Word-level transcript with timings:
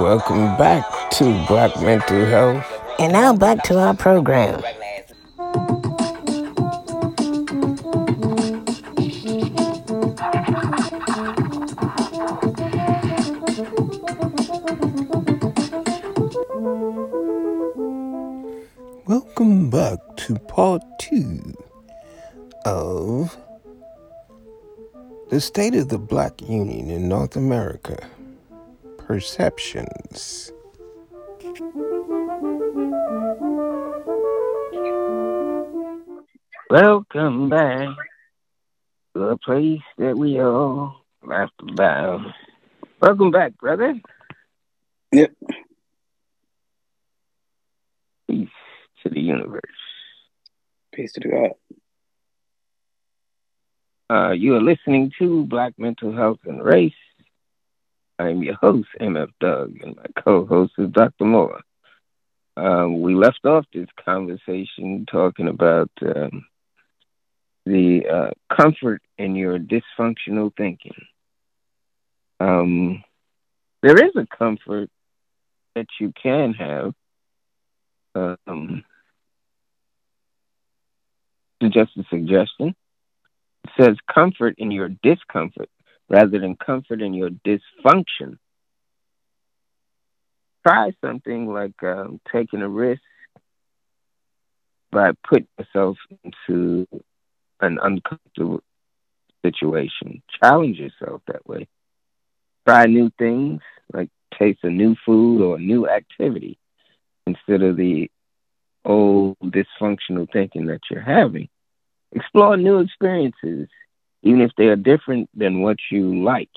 Welcome 0.00 0.56
back 0.56 0.84
to 1.12 1.46
Black 1.46 1.80
Mental 1.80 2.24
Health. 2.26 2.66
And 2.98 3.12
now 3.12 3.32
back 3.32 3.62
to 3.64 3.78
our 3.78 3.94
program. 3.94 4.60
Welcome 19.06 19.70
back 19.70 19.98
to 20.16 20.34
part 20.48 20.82
two 20.98 21.54
of 22.64 23.36
the 25.30 25.40
state 25.40 25.76
of 25.76 25.88
the 25.88 25.98
black 25.98 26.42
union 26.42 26.90
in 26.90 27.08
North 27.08 27.36
America. 27.36 28.04
Perceptions. 29.06 30.50
Welcome 36.70 37.50
back 37.50 37.88
to 39.14 39.22
a 39.24 39.36
place 39.36 39.82
that 39.98 40.16
we 40.16 40.40
all 40.40 41.04
laughed 41.22 41.52
about. 41.60 42.22
Welcome 43.02 43.30
back, 43.30 43.58
brother. 43.58 44.00
Yep. 45.12 45.32
Peace 48.30 48.48
to 49.02 49.10
the 49.10 49.20
universe. 49.20 49.60
Peace 50.94 51.12
to 51.12 51.28
God. 51.28 51.50
Uh, 54.08 54.32
you 54.32 54.54
are 54.56 54.62
listening 54.62 55.12
to 55.18 55.44
Black 55.44 55.74
Mental 55.78 56.12
Health 56.14 56.38
and 56.46 56.64
Race. 56.64 56.94
I'm 58.18 58.42
your 58.42 58.54
host, 58.54 58.88
MF 59.00 59.30
Doug, 59.40 59.78
and 59.82 59.96
my 59.96 60.22
co-host 60.22 60.74
is 60.78 60.90
Dr. 60.90 61.24
Moore. 61.24 61.60
Um, 62.56 63.00
we 63.00 63.14
left 63.14 63.44
off 63.44 63.64
this 63.72 63.88
conversation 64.04 65.06
talking 65.10 65.48
about 65.48 65.90
um, 66.02 66.46
the 67.66 68.06
uh, 68.08 68.30
comfort 68.54 69.02
in 69.18 69.34
your 69.34 69.58
dysfunctional 69.58 70.56
thinking. 70.56 70.94
Um, 72.38 73.02
there 73.82 73.96
is 73.96 74.12
a 74.16 74.26
comfort 74.36 74.90
that 75.74 75.86
you 75.98 76.12
can 76.20 76.54
have. 76.54 76.94
Um, 78.14 78.84
just 81.60 81.96
a 81.96 82.04
suggestion. 82.10 82.76
It 83.64 83.70
says 83.80 83.96
comfort 84.12 84.54
in 84.58 84.70
your 84.70 84.90
discomfort 85.02 85.68
rather 86.08 86.38
than 86.38 86.56
comfort 86.56 87.02
in 87.02 87.14
your 87.14 87.30
dysfunction. 87.30 88.38
Try 90.66 90.92
something 91.04 91.52
like 91.52 91.82
um, 91.82 92.20
taking 92.32 92.62
a 92.62 92.68
risk 92.68 93.02
by 94.92 95.12
putting 95.28 95.48
yourself 95.58 95.98
into 96.24 96.86
an 97.60 97.78
uncomfortable 97.82 98.60
situation. 99.44 100.22
Challenge 100.42 100.78
yourself 100.78 101.22
that 101.26 101.46
way. 101.46 101.68
Try 102.66 102.86
new 102.86 103.10
things, 103.18 103.60
like 103.92 104.08
taste 104.38 104.60
a 104.62 104.70
new 104.70 104.96
food 105.04 105.42
or 105.42 105.56
a 105.56 105.60
new 105.60 105.88
activity 105.88 106.58
instead 107.26 107.62
of 107.62 107.76
the 107.76 108.10
old 108.84 109.36
dysfunctional 109.42 110.30
thinking 110.32 110.66
that 110.66 110.80
you're 110.90 111.00
having. 111.02 111.48
Explore 112.12 112.56
new 112.56 112.78
experiences, 112.78 113.68
even 114.24 114.40
if 114.40 114.50
they 114.56 114.66
are 114.66 114.76
different 114.76 115.28
than 115.34 115.60
what 115.60 115.76
you 115.90 116.24
like. 116.24 116.50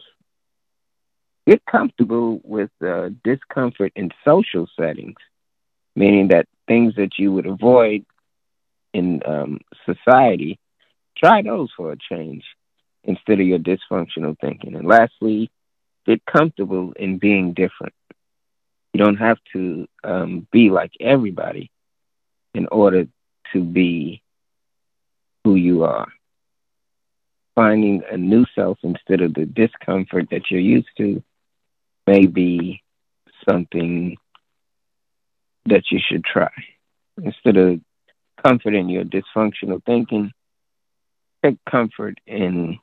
Get 1.46 1.64
comfortable 1.66 2.42
with 2.44 2.72
uh, 2.86 3.10
discomfort 3.23 3.92
in 3.96 4.12
social 4.26 4.68
settings, 4.80 5.18
meaning 5.95 6.30
that 6.30 6.48
things 6.68 6.95
that 6.95 7.20
you 7.20 7.32
would 7.34 7.45
avoid 7.45 8.06
in 8.94 9.22
um, 9.26 9.60
society, 9.86 10.60
try 11.18 11.42
those 11.42 11.70
for 11.76 11.92
a 11.92 11.98
change 11.98 12.44
instead 13.04 13.39
of 13.39 13.48
your 13.48 13.60
dysfunctional 13.60 14.38
thinking. 14.39 14.76
And 14.76 14.88
lastly, 14.88 15.50
get 16.06 16.26
comfortable 16.26 16.94
in 16.94 17.17
being 17.17 17.54
different. 17.54 17.94
You 18.94 19.04
don't 19.04 19.17
have 19.17 19.38
to 19.54 19.88
um, 20.04 20.48
be 20.52 20.70
like 20.70 20.92
everybody 21.00 21.70
in 22.54 22.67
order 22.72 23.08
to 23.54 23.64
be 23.64 24.22
who 25.44 25.56
you 25.56 25.83
are. 25.83 26.08
Finding 27.58 28.04
a 28.12 28.16
new 28.16 28.45
self 28.54 28.78
instead 28.84 29.22
of 29.22 29.34
the 29.34 29.48
discomfort 29.48 30.28
that 30.30 30.52
you're 30.52 30.60
used 30.60 30.90
to 30.98 31.23
may 32.06 32.28
be 32.28 32.84
something 33.50 34.16
that 35.66 35.86
you 35.90 36.00
should 36.00 36.23
try. 36.23 36.52
Instead 37.20 37.58
of 37.58 37.82
comfort 38.45 38.76
in 38.76 38.90
your 38.90 39.04
dysfunctional 39.04 39.84
thinking, 39.88 40.32
take 41.44 41.58
comfort 41.68 42.20
in 42.28 42.78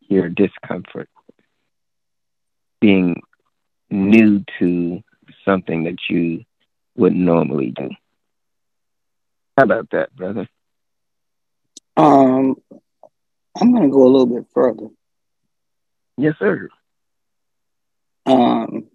your 0.00 0.28
discomfort. 0.28 1.08
Being 2.80 3.22
new 3.90 4.44
to 4.58 5.04
something 5.44 5.84
that 5.84 5.98
you 6.10 6.42
wouldn't 6.96 7.20
normally 7.20 7.70
do. 7.70 7.90
How 9.56 9.62
about 9.62 9.90
that, 9.90 10.16
brother? 10.16 10.48
Um, 11.96 12.56
I'm 13.58 13.72
going 13.72 13.84
to 13.84 13.90
go 13.90 14.02
a 14.02 14.10
little 14.10 14.26
bit 14.26 14.46
further. 14.52 14.88
Yes, 16.18 16.34
sir. 16.38 16.68
Um, 18.26 18.88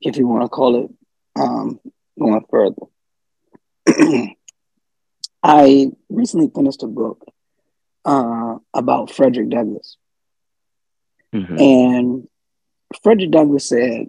if 0.00 0.16
you 0.16 0.26
want 0.26 0.44
to 0.44 0.48
call 0.48 0.84
it 0.84 0.90
um, 1.38 1.80
going 2.18 2.44
further. 2.50 2.82
I 5.42 5.92
recently 6.08 6.50
finished 6.54 6.82
a 6.82 6.88
book 6.88 7.24
uh, 8.04 8.56
about 8.74 9.10
Frederick 9.10 9.50
Douglass. 9.50 9.96
Mm-hmm. 11.34 11.58
And 11.58 12.28
Frederick 13.02 13.30
Douglass 13.30 13.68
said, 13.68 14.06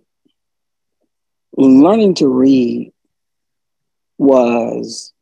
learning 1.55 2.16
to 2.16 2.27
read 2.27 2.93
was 4.17 5.13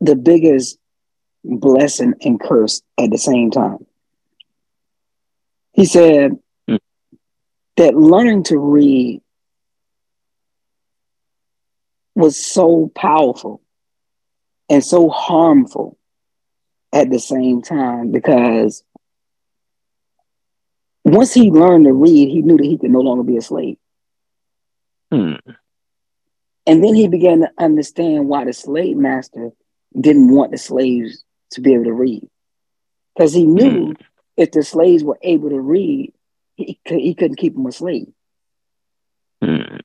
the 0.00 0.16
biggest 0.16 0.78
blessing 1.44 2.14
and 2.22 2.40
curse 2.40 2.82
at 2.98 3.10
the 3.10 3.18
same 3.18 3.50
time. 3.50 3.86
He 5.72 5.84
said 5.84 6.38
Mm. 6.68 6.78
that 7.76 7.94
learning 7.94 8.44
to 8.44 8.58
read 8.58 9.20
was 12.14 12.36
so 12.36 12.90
powerful 12.94 13.62
and 14.68 14.84
so 14.84 15.08
harmful 15.08 15.96
at 16.92 17.10
the 17.10 17.18
same 17.18 17.62
time 17.62 18.10
because 18.12 18.84
once 21.04 21.32
he 21.32 21.50
learned 21.50 21.86
to 21.86 21.92
read, 21.92 22.28
he 22.28 22.42
knew 22.42 22.56
that 22.58 22.64
he 22.66 22.78
could 22.78 22.90
no 22.90 23.00
longer 23.00 23.24
be 23.24 23.36
a 23.36 23.42
slave. 23.42 23.76
Hmm. 25.10 25.34
And 26.66 26.84
then 26.84 26.94
he 26.94 27.08
began 27.08 27.40
to 27.40 27.50
understand 27.58 28.28
why 28.28 28.44
the 28.44 28.52
slave 28.52 28.96
master 28.96 29.50
didn't 29.98 30.30
want 30.30 30.52
the 30.52 30.58
slaves 30.58 31.24
to 31.52 31.60
be 31.60 31.74
able 31.74 31.84
to 31.84 31.92
read. 31.92 32.28
Because 33.14 33.32
he 33.32 33.44
knew 33.44 33.94
if 34.36 34.52
the 34.52 34.62
slaves 34.62 35.04
were 35.04 35.18
able 35.22 35.50
to 35.50 35.60
read, 35.60 36.12
he, 36.56 36.80
he 36.84 37.14
couldn't 37.14 37.36
keep 37.36 37.54
them 37.54 37.66
a 37.66 37.72
slave. 37.72 38.08
Hmm. 39.42 39.76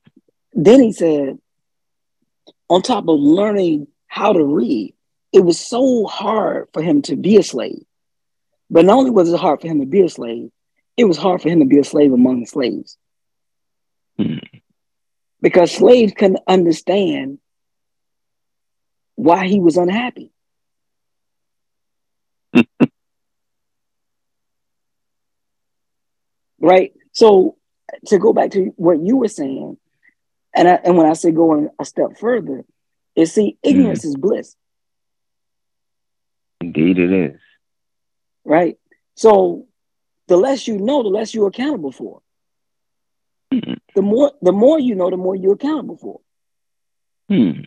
Then 0.52 0.82
he 0.82 0.92
said, 0.92 1.38
on 2.68 2.82
top 2.82 3.08
of 3.08 3.18
learning 3.18 3.88
how 4.06 4.32
to 4.32 4.44
read, 4.44 4.94
it 5.32 5.40
was 5.40 5.58
so 5.58 6.06
hard 6.06 6.68
for 6.72 6.82
him 6.82 7.02
to 7.02 7.16
be 7.16 7.36
a 7.36 7.42
slave. 7.42 7.84
But 8.70 8.84
not 8.84 8.98
only 8.98 9.10
was 9.10 9.32
it 9.32 9.40
hard 9.40 9.60
for 9.60 9.66
him 9.66 9.80
to 9.80 9.86
be 9.86 10.02
a 10.02 10.08
slave, 10.08 10.50
it 10.96 11.04
was 11.04 11.16
hard 11.16 11.42
for 11.42 11.48
him 11.48 11.60
to 11.60 11.64
be 11.64 11.78
a 11.78 11.84
slave 11.84 12.12
among 12.12 12.40
the 12.40 12.46
slaves. 12.46 12.96
Hmm. 14.18 14.38
Because 15.40 15.70
slaves 15.72 16.12
couldn't 16.16 16.42
understand 16.46 17.38
why 19.14 19.46
he 19.46 19.60
was 19.60 19.76
unhappy. 19.76 20.32
Right? 26.60 26.92
So 27.12 27.56
to 28.06 28.18
go 28.18 28.32
back 28.32 28.50
to 28.52 28.72
what 28.76 29.00
you 29.00 29.16
were 29.16 29.28
saying, 29.28 29.76
and 30.54 30.68
I, 30.68 30.74
and 30.84 30.96
when 30.96 31.06
I 31.06 31.12
say 31.14 31.30
going 31.30 31.68
a 31.78 31.84
step 31.84 32.18
further, 32.18 32.64
is 33.16 33.32
see 33.32 33.56
ignorance 33.62 34.04
is 34.04 34.16
bliss, 34.16 34.54
Indeed, 36.60 36.98
it 36.98 37.12
is. 37.12 37.40
right? 38.44 38.76
So 39.14 39.66
the 40.28 40.36
less 40.36 40.66
you 40.68 40.78
know, 40.78 41.02
the 41.02 41.08
less 41.08 41.34
you're 41.34 41.48
accountable 41.48 41.92
for. 41.92 42.20
Hmm. 43.52 43.74
The 43.94 44.02
more 44.02 44.32
the 44.42 44.52
more 44.52 44.78
you 44.78 44.94
know, 44.94 45.10
the 45.10 45.16
more 45.16 45.34
you're 45.34 45.54
accountable 45.54 45.96
for, 45.96 46.20
Hmm. 47.28 47.62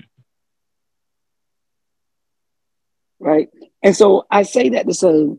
right? 3.19 3.49
And 3.83 3.95
so 3.95 4.25
I 4.29 4.43
say 4.43 4.69
that 4.69 4.87
to 4.87 4.93
say 4.93 5.29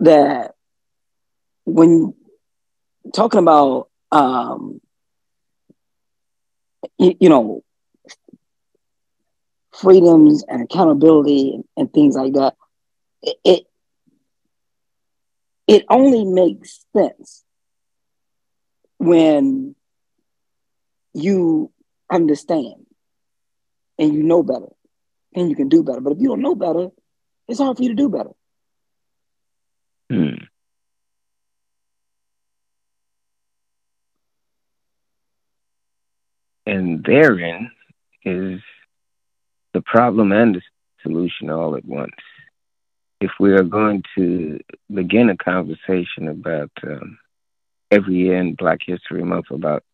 that 0.00 0.54
when 1.64 2.14
talking 3.14 3.40
about 3.40 3.88
um, 4.12 4.80
you, 6.98 7.14
you 7.20 7.28
know, 7.28 7.62
freedoms 9.72 10.44
and 10.48 10.62
accountability 10.62 11.54
and, 11.54 11.64
and 11.76 11.92
things 11.92 12.16
like 12.16 12.34
that, 12.34 12.54
it, 13.44 13.66
it 15.66 15.84
only 15.88 16.24
makes 16.24 16.84
sense 16.96 17.44
when 18.98 19.74
you 21.12 21.70
understand 22.10 22.86
and 23.98 24.14
you 24.14 24.22
know 24.22 24.42
better 24.42 24.68
and 25.34 25.48
you 25.48 25.56
can 25.56 25.68
do 25.68 25.82
better. 25.82 26.00
But 26.00 26.14
if 26.14 26.20
you 26.20 26.28
don't 26.28 26.42
know 26.42 26.54
better, 26.54 26.88
it's 27.48 27.60
hard 27.60 27.76
for 27.76 27.82
you 27.82 27.90
to 27.90 27.94
do 27.94 28.08
better. 28.08 28.30
Hmm. 30.10 30.44
And 36.74 37.04
therein 37.04 37.70
is 38.24 38.60
the 39.74 39.80
problem 39.80 40.32
and 40.32 40.56
the 40.56 40.62
solution 41.04 41.48
all 41.48 41.76
at 41.76 41.84
once. 41.84 42.16
If 43.20 43.30
we 43.38 43.52
are 43.52 43.62
going 43.62 44.02
to 44.16 44.58
begin 44.92 45.30
a 45.30 45.36
conversation 45.36 46.26
about 46.26 46.72
um, 46.82 47.16
every 47.92 48.14
year 48.14 48.38
in 48.38 48.56
Black 48.56 48.80
History 48.84 49.22
Month 49.22 49.52
about 49.52 49.84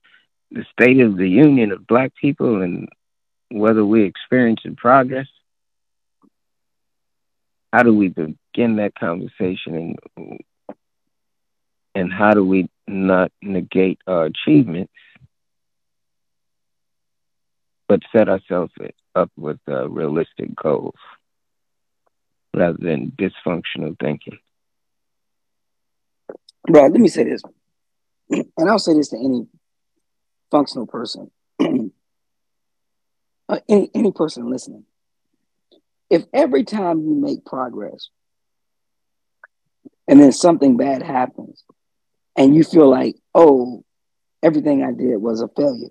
the 0.51 0.65
state 0.73 1.01
of 1.01 1.19
the 1.19 1.29
union 1.29 1.71
of 1.71 1.87
Black 1.87 2.15
people 2.19 2.63
and 2.63 2.89
whether 3.51 3.85
we're 3.85 4.07
experiencing 4.07 4.75
progress, 4.75 5.29
how 7.75 7.83
do 7.83 7.95
we 7.95 8.09
begin 8.09 8.77
that 8.77 8.95
conversation 8.99 9.99
and 10.17 10.41
and 11.95 12.11
how 12.11 12.33
do 12.33 12.43
we 12.43 12.71
not 12.87 13.33
negate 13.43 13.99
our 14.07 14.25
achievements 14.25 14.93
but 17.91 18.01
set 18.13 18.29
ourselves 18.29 18.73
up 19.17 19.33
with 19.37 19.59
uh, 19.69 19.89
realistic 19.89 20.55
goals 20.55 20.95
rather 22.55 22.79
than 22.79 23.11
dysfunctional 23.19 23.99
thinking. 23.99 24.39
Bro, 26.69 26.83
let 26.83 26.93
me 26.93 27.09
say 27.09 27.25
this, 27.25 27.43
and 28.31 28.71
I'll 28.71 28.79
say 28.79 28.95
this 28.95 29.09
to 29.09 29.17
any 29.17 29.49
functional 30.53 30.87
person, 30.87 31.33
uh, 33.49 33.59
any 33.69 33.91
any 33.93 34.13
person 34.13 34.49
listening. 34.49 34.85
If 36.11 36.27
every 36.33 36.63
time 36.63 37.01
you 37.01 37.17
make 37.17 37.45
progress 37.45 38.09
and 40.07 40.21
then 40.21 40.31
something 40.31 40.77
bad 40.77 41.03
happens 41.03 41.65
and 42.37 42.55
you 42.55 42.63
feel 42.63 42.89
like, 42.89 43.17
oh, 43.35 43.85
everything 44.45 44.85
I 44.85 44.93
did 44.93 45.17
was 45.17 45.41
a 45.41 45.49
failure, 45.49 45.89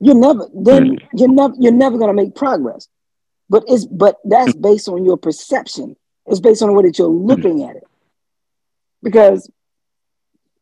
you're 0.00 0.14
never 0.14 0.48
then 0.54 0.98
you're 1.14 1.28
never 1.28 1.54
you're 1.58 1.72
never 1.72 1.98
gonna 1.98 2.14
make 2.14 2.34
progress. 2.34 2.88
But 3.48 3.64
it's 3.68 3.84
but 3.84 4.16
that's 4.24 4.54
hmm. 4.54 4.60
based 4.60 4.88
on 4.88 5.04
your 5.04 5.18
perception. 5.18 5.96
It's 6.26 6.40
based 6.40 6.62
on 6.62 6.68
the 6.68 6.74
way 6.74 6.84
that 6.84 6.98
you're 6.98 7.10
hmm. 7.10 7.26
looking 7.26 7.64
at 7.64 7.76
it. 7.76 7.84
Because 9.02 9.50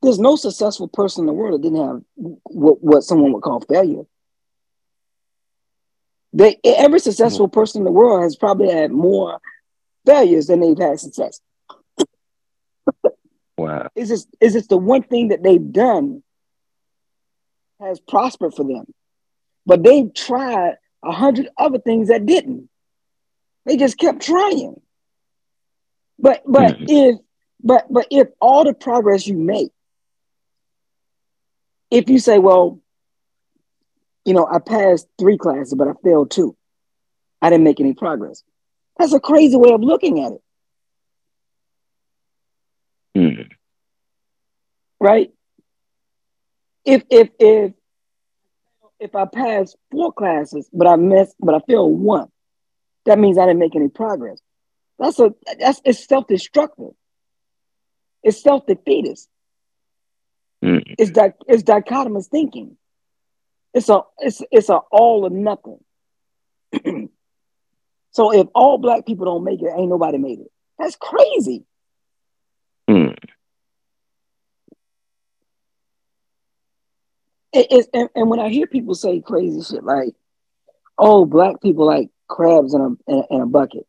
there's 0.03 0.19
no 0.19 0.37
successful 0.37 0.89
person 0.89 1.23
in 1.23 1.27
the 1.27 1.33
world 1.33 1.55
that 1.55 1.63
didn't 1.63 1.85
have 1.85 2.03
what, 2.15 2.83
what 2.83 3.03
someone 3.03 3.33
would 3.33 3.43
call 3.43 3.61
failure. 3.61 4.05
They 6.33 6.59
every 6.65 7.01
successful 7.01 7.47
hmm. 7.47 7.53
person 7.53 7.81
in 7.81 7.85
the 7.85 7.93
world 7.93 8.23
has 8.23 8.37
probably 8.37 8.71
had 8.73 8.91
more 8.91 9.39
failures 10.05 10.49
than 10.49 10.61
they've 10.61 10.79
had 10.79 10.99
success. 10.99 11.41
wow. 13.57 13.89
Is 13.95 14.09
this 14.09 14.27
is 14.41 14.55
this 14.55 14.67
the 14.67 14.77
one 14.77 15.03
thing 15.05 15.29
that 15.29 15.43
they've 15.43 15.73
done 15.73 16.23
has 17.81 18.01
prospered 18.01 18.55
for 18.55 18.65
them? 18.65 18.87
But 19.69 19.83
they've 19.83 20.13
tried 20.15 20.77
a 21.05 21.13
hundred 21.13 21.51
other 21.59 21.79
things 21.79 22.09
that 22.09 22.25
didn't. 22.25 22.71
They 23.67 23.77
just 23.77 23.99
kept 23.99 24.23
trying. 24.23 24.81
But 26.19 26.43
but 26.47 26.79
mm-hmm. 26.79 26.85
if 26.89 27.17
but 27.63 27.87
but 27.93 28.07
if 28.11 28.29
all 28.41 28.65
the 28.65 28.73
progress 28.73 29.27
you 29.27 29.37
make, 29.37 29.71
if 31.91 32.09
you 32.09 32.19
say, 32.19 32.39
well, 32.39 32.81
you 34.25 34.33
know, 34.33 34.49
I 34.51 34.59
passed 34.59 35.07
three 35.19 35.37
classes, 35.37 35.75
but 35.75 35.87
I 35.87 35.93
failed 36.03 36.31
two. 36.31 36.57
I 37.43 37.51
didn't 37.51 37.65
make 37.65 37.79
any 37.79 37.93
progress. 37.93 38.43
That's 38.97 39.13
a 39.13 39.21
crazy 39.21 39.59
way 39.59 39.73
of 39.73 39.83
looking 39.83 40.25
at 40.25 40.33
it. 40.33 40.43
Mm. 43.19 43.51
Right? 44.99 45.31
If 46.87 47.03
if 47.11 47.29
if 47.39 47.73
if 49.01 49.15
I 49.15 49.27
pass 49.27 49.75
four 49.91 50.13
classes, 50.13 50.69
but 50.73 50.87
I 50.87 50.97
miss, 50.97 51.35
but 51.41 51.55
I 51.55 51.61
fail 51.67 51.91
one, 51.91 52.29
that 53.07 53.19
means 53.19 53.39
I 53.39 53.47
didn't 53.47 53.61
make 53.61 53.77
any 53.77 53.89
progress. 53.89 54.41
That's 54.99 55.19
a 55.21 55.33
that's 55.59 55.81
it's 55.85 56.07
self-destructive. 56.07 56.93
It's 58.23 58.43
self-defeatist. 58.43 59.29
Mm. 60.65 60.83
It's 60.99 61.13
di- 61.13 61.33
it's 61.47 61.63
dichotomous 61.63 62.29
thinking. 62.29 62.77
It's 63.73 63.89
a 63.89 64.03
it's 64.19 64.43
it's 64.51 64.69
a 64.69 64.79
all 64.91 65.25
or 65.25 65.31
nothing. 65.31 65.79
so 68.11 68.33
if 68.33 68.49
all 68.55 68.79
black 68.79 69.07
people 69.07 69.27
don't 69.27 69.45
make 69.45 69.63
it, 69.63 69.73
ain't 69.77 69.89
nobody 69.89 70.19
made 70.19 70.41
it. 70.41 70.51
That's 70.79 70.97
crazy. 70.97 71.65
Mm. 72.91 73.17
It, 77.53 77.67
it's, 77.71 77.89
and, 77.95 78.09
and, 78.15 78.29
when 78.29 78.41
I 78.41 78.49
hear 78.49 78.67
people 78.67 78.95
say 78.95 79.21
crazy 79.21 79.63
shit 79.63 79.83
like, 79.83 80.15
"Oh, 80.99 81.25
black 81.25 81.61
people 81.63 81.87
like 81.87 82.11
crabs 82.29 82.75
in 82.75 82.81
a, 82.81 82.89
in 83.11 83.19
a 83.19 83.35
in 83.35 83.41
a 83.41 83.47
bucket," 83.47 83.87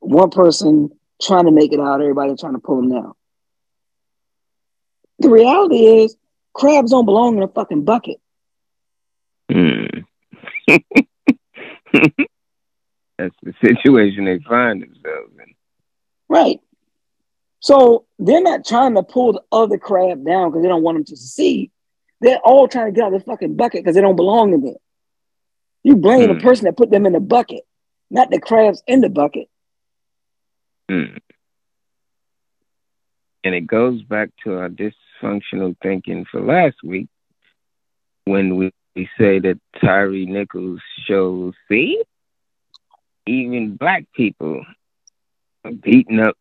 one 0.00 0.30
person 0.30 0.90
trying 1.22 1.44
to 1.44 1.52
make 1.52 1.72
it 1.72 1.80
out, 1.80 2.00
everybody 2.00 2.34
trying 2.34 2.54
to 2.54 2.58
pull 2.58 2.76
them 2.76 2.90
down. 2.90 3.12
The 5.20 5.30
reality 5.30 5.86
is, 5.86 6.16
crabs 6.52 6.90
don't 6.90 7.06
belong 7.06 7.36
in 7.36 7.42
a 7.42 7.48
fucking 7.48 7.84
bucket. 7.84 8.20
Hmm. 9.50 9.86
That's 13.18 13.34
the 13.42 13.54
situation 13.64 14.24
they 14.24 14.40
find 14.40 14.82
themselves 14.82 15.32
in. 15.38 15.54
Right. 16.28 16.60
So 17.60 18.04
they're 18.18 18.42
not 18.42 18.66
trying 18.66 18.94
to 18.94 19.02
pull 19.02 19.32
the 19.32 19.42
other 19.50 19.78
crab 19.78 20.24
down 20.24 20.50
because 20.50 20.62
they 20.62 20.68
don't 20.68 20.82
want 20.82 20.96
them 20.96 21.04
to 21.04 21.16
succeed. 21.16 21.70
They're 22.20 22.38
all 22.38 22.68
trying 22.68 22.86
to 22.86 22.92
get 22.92 23.04
out 23.04 23.14
of 23.14 23.20
the 23.20 23.24
fucking 23.24 23.56
bucket 23.56 23.82
because 23.82 23.94
they 23.94 24.00
don't 24.00 24.16
belong 24.16 24.52
in 24.52 24.62
there. 24.62 24.74
You 25.82 25.96
blame 25.96 26.28
mm. 26.28 26.34
the 26.34 26.42
person 26.42 26.64
that 26.64 26.76
put 26.76 26.90
them 26.90 27.06
in 27.06 27.12
the 27.12 27.20
bucket, 27.20 27.62
not 28.10 28.30
the 28.30 28.40
crabs 28.40 28.82
in 28.86 29.00
the 29.00 29.08
bucket. 29.08 29.48
Mm. 30.90 31.18
And 33.44 33.54
it 33.54 33.66
goes 33.66 34.02
back 34.02 34.30
to 34.44 34.58
our 34.58 34.68
dysfunctional 34.68 35.76
thinking 35.82 36.24
for 36.30 36.40
last 36.40 36.76
week 36.82 37.08
when 38.24 38.56
we 38.56 38.72
we 38.96 39.08
say 39.18 39.38
that 39.38 39.60
Tyree 39.78 40.24
Nichols 40.24 40.80
shows, 41.06 41.52
see, 41.68 42.02
even 43.26 43.76
black 43.76 44.06
people 44.14 44.64
are 45.64 45.72
beating 45.72 46.18
up 46.18 46.36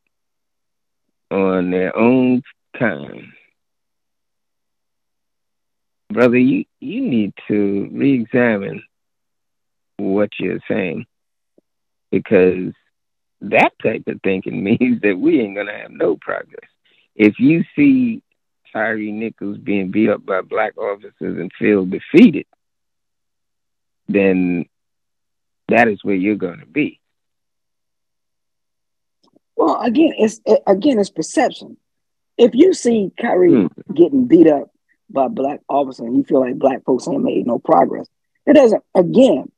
on 1.29 1.69
their 1.71 1.95
own 1.95 2.43
kind. 2.79 3.33
Brother, 6.15 6.37
you, 6.37 6.63
you 6.79 7.01
need 7.01 7.33
to 7.49 7.89
re 7.91 8.13
examine 8.13 8.83
what 9.97 10.29
you're 10.39 10.61
saying 10.65 11.07
because 12.09 12.71
that 13.41 13.73
type 13.83 14.03
of 14.07 14.21
thinking 14.23 14.63
means 14.79 15.01
that 15.01 15.19
we 15.19 15.41
ain't 15.41 15.55
going 15.55 15.67
to 15.67 15.73
have 15.73 15.91
no 15.91 16.15
progress. 16.15 16.69
If 17.17 17.37
you 17.37 17.65
see 17.75 18.23
Tyre 18.71 18.95
Nichols 18.95 19.57
being 19.57 19.91
beat 19.91 20.09
up 20.09 20.25
by 20.25 20.39
black 20.39 20.77
officers 20.77 21.13
and 21.19 21.51
feel 21.59 21.85
defeated, 21.85 22.45
then 24.07 24.67
that 25.67 25.89
is 25.89 26.01
where 26.01 26.15
you're 26.15 26.35
going 26.35 26.61
to 26.61 26.65
be. 26.65 27.01
Well, 29.57 29.81
again, 29.81 30.13
it's 30.17 30.39
again 30.65 30.97
it's 30.97 31.09
perception. 31.09 31.75
If 32.37 32.51
you 32.53 32.73
see 32.73 33.11
Kyrie 33.19 33.67
hmm. 33.67 33.93
getting 33.93 34.27
beat 34.27 34.47
up 34.47 34.71
by 35.09 35.27
black 35.27 35.61
officers 35.69 36.05
and 36.05 36.15
you 36.17 36.23
feel 36.23 36.39
like 36.39 36.57
black 36.57 36.83
folks 36.83 37.07
ain't 37.07 37.23
made 37.23 37.45
no 37.45 37.59
progress, 37.59 38.07
it 38.45 38.53
doesn't. 38.53 38.83
Again, 38.93 39.51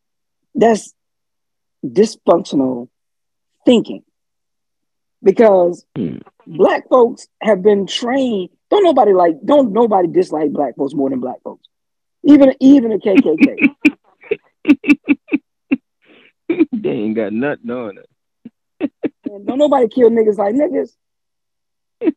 that's 0.56 0.94
dysfunctional 1.86 2.90
thinking 3.66 4.04
because 5.24 5.86
hmm. 5.96 6.18
black 6.46 6.90
folks 6.90 7.28
have 7.42 7.62
been 7.62 7.88
trained 7.88 8.50
don't 8.70 8.84
nobody 8.84 9.14
like 9.14 9.38
don't 9.44 9.72
nobody 9.72 10.08
dislike 10.10 10.52
black 10.52 10.76
folks 10.76 10.94
more 10.94 11.10
than 11.10 11.20
black 11.20 11.42
folks. 11.44 11.68
Even 12.24 12.54
even 12.60 12.92
the 12.92 12.98
KKK. 12.98 13.76
they 16.74 16.90
ain't 16.90 17.16
got 17.16 17.32
nothing 17.32 17.72
on 17.72 17.98
it. 17.98 18.92
don't 19.24 19.58
nobody 19.58 19.88
kill 19.88 20.10
niggas 20.10 20.38
like 20.38 20.56
niggas. 20.56 20.92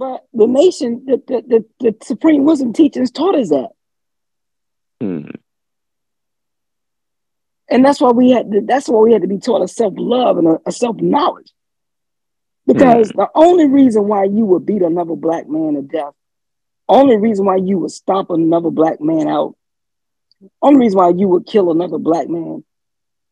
But 0.00 0.24
the 0.32 0.46
nation, 0.46 1.04
the, 1.04 1.22
the, 1.28 1.42
the, 1.46 1.64
the 1.90 1.96
supreme 2.02 2.46
wisdom 2.46 2.72
teachings 2.72 3.10
taught 3.10 3.34
us 3.34 3.50
that. 3.50 3.68
Hmm. 4.98 5.28
And 7.68 7.84
that's 7.84 8.00
why 8.00 8.10
we 8.10 8.30
had 8.30 8.50
to, 8.50 8.62
that's 8.62 8.88
why 8.88 8.98
we 9.00 9.12
had 9.12 9.20
to 9.20 9.28
be 9.28 9.36
taught 9.36 9.62
a 9.62 9.68
self-love 9.68 10.38
and 10.38 10.48
a, 10.48 10.58
a 10.64 10.72
self-knowledge. 10.72 11.52
Because 12.66 13.10
the 13.10 13.28
only 13.34 13.68
reason 13.68 14.08
why 14.08 14.24
you 14.24 14.46
would 14.46 14.64
beat 14.64 14.80
another 14.80 15.16
black 15.16 15.46
man 15.46 15.74
to 15.74 15.82
death, 15.82 16.14
only 16.88 17.18
reason 17.18 17.44
why 17.44 17.56
you 17.56 17.80
would 17.80 17.90
stomp 17.90 18.30
another 18.30 18.70
black 18.70 19.02
man 19.02 19.28
out, 19.28 19.54
only 20.62 20.80
reason 20.80 20.98
why 20.98 21.10
you 21.10 21.28
would 21.28 21.44
kill 21.44 21.70
another 21.70 21.98
black 21.98 22.26
man 22.26 22.64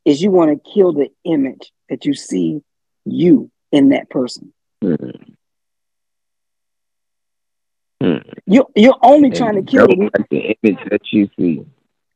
is 0.05 0.21
you 0.21 0.31
want 0.31 0.51
to 0.51 0.71
kill 0.71 0.93
the 0.93 1.09
image 1.25 1.73
that 1.89 2.05
you 2.05 2.13
see 2.13 2.61
you 3.07 3.51
in 3.73 3.89
that 3.89 4.11
person. 4.11 4.53
Hmm. 4.83 4.97
Hmm. 8.01 8.19
You 8.47 8.67
you're 8.77 8.97
only 9.03 9.29
And 9.29 9.37
trying 9.37 9.55
to 9.57 9.63
kill 9.63 9.87
the, 9.89 10.11
like 10.17 10.29
the 10.31 10.57
image 10.63 10.79
that 10.91 11.13
you 11.13 11.29
see. 11.37 11.65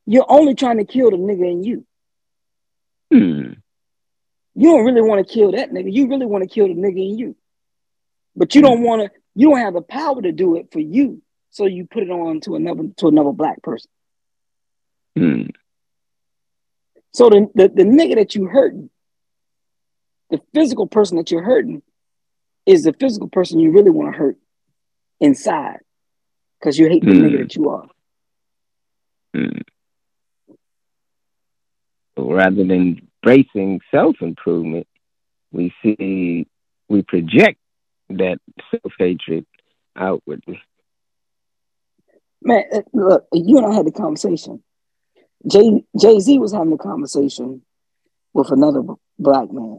you're 0.06 0.26
only 0.28 0.54
trying 0.54 0.78
to 0.78 0.84
kill 0.84 1.10
the 1.10 1.16
nigga 1.16 1.50
in 1.50 1.64
you. 1.64 1.84
Hmm. 3.12 3.52
You 4.54 4.70
don't 4.70 4.84
really 4.84 5.02
want 5.02 5.26
to 5.26 5.32
kill 5.32 5.52
that 5.52 5.70
nigga. 5.70 5.92
You 5.92 6.08
really 6.08 6.26
want 6.26 6.42
to 6.44 6.48
kill 6.48 6.68
the 6.68 6.74
nigga 6.74 7.10
in 7.10 7.18
you. 7.18 7.36
But 8.36 8.54
you 8.54 8.62
don't 8.62 8.82
want 8.82 9.02
to, 9.02 9.10
you 9.34 9.50
don't 9.50 9.58
have 9.58 9.74
the 9.74 9.82
power 9.82 10.22
to 10.22 10.30
do 10.32 10.56
it 10.56 10.68
for 10.72 10.78
you. 10.80 11.20
So 11.50 11.66
you 11.66 11.86
put 11.86 12.02
it 12.02 12.10
on 12.10 12.40
to 12.42 12.54
another 12.56 12.84
to 12.98 13.08
another 13.08 13.32
black 13.32 13.62
person. 13.62 13.90
Hmm. 15.16 15.42
So 17.12 17.28
the, 17.28 17.50
the, 17.54 17.68
the 17.68 17.82
nigga 17.82 18.14
that 18.14 18.34
you 18.34 18.46
hurting, 18.46 18.88
the 20.30 20.40
physical 20.54 20.86
person 20.86 21.18
that 21.18 21.30
you're 21.30 21.42
hurting, 21.42 21.82
is 22.64 22.84
the 22.84 22.94
physical 22.94 23.28
person 23.28 23.58
you 23.58 23.72
really 23.72 23.90
want 23.90 24.12
to 24.12 24.18
hurt 24.18 24.38
inside. 25.22 25.78
Because 26.60 26.78
you 26.78 26.88
hate 26.88 27.04
the 27.04 27.12
Hmm. 27.12 27.22
nigga 27.24 27.38
that 27.38 27.56
you 27.56 27.68
are. 27.70 27.88
Hmm. 29.34 29.58
Rather 32.16 32.56
than 32.56 32.70
embracing 33.24 33.80
self 33.90 34.16
improvement, 34.20 34.86
we 35.52 35.72
see 35.82 36.46
we 36.88 37.02
project 37.02 37.58
that 38.10 38.38
self 38.70 38.92
hatred 38.98 39.46
outwardly. 39.96 40.60
Man, 42.42 42.64
uh, 42.72 42.82
look, 42.92 43.26
you 43.32 43.56
and 43.58 43.66
I 43.66 43.74
had 43.74 43.86
the 43.86 43.92
conversation. 43.92 44.62
Jay 45.50 45.84
Jay 45.98 46.20
Z 46.20 46.38
was 46.38 46.52
having 46.52 46.72
a 46.72 46.78
conversation 46.78 47.62
with 48.34 48.50
another 48.50 48.82
black 49.18 49.50
man, 49.50 49.78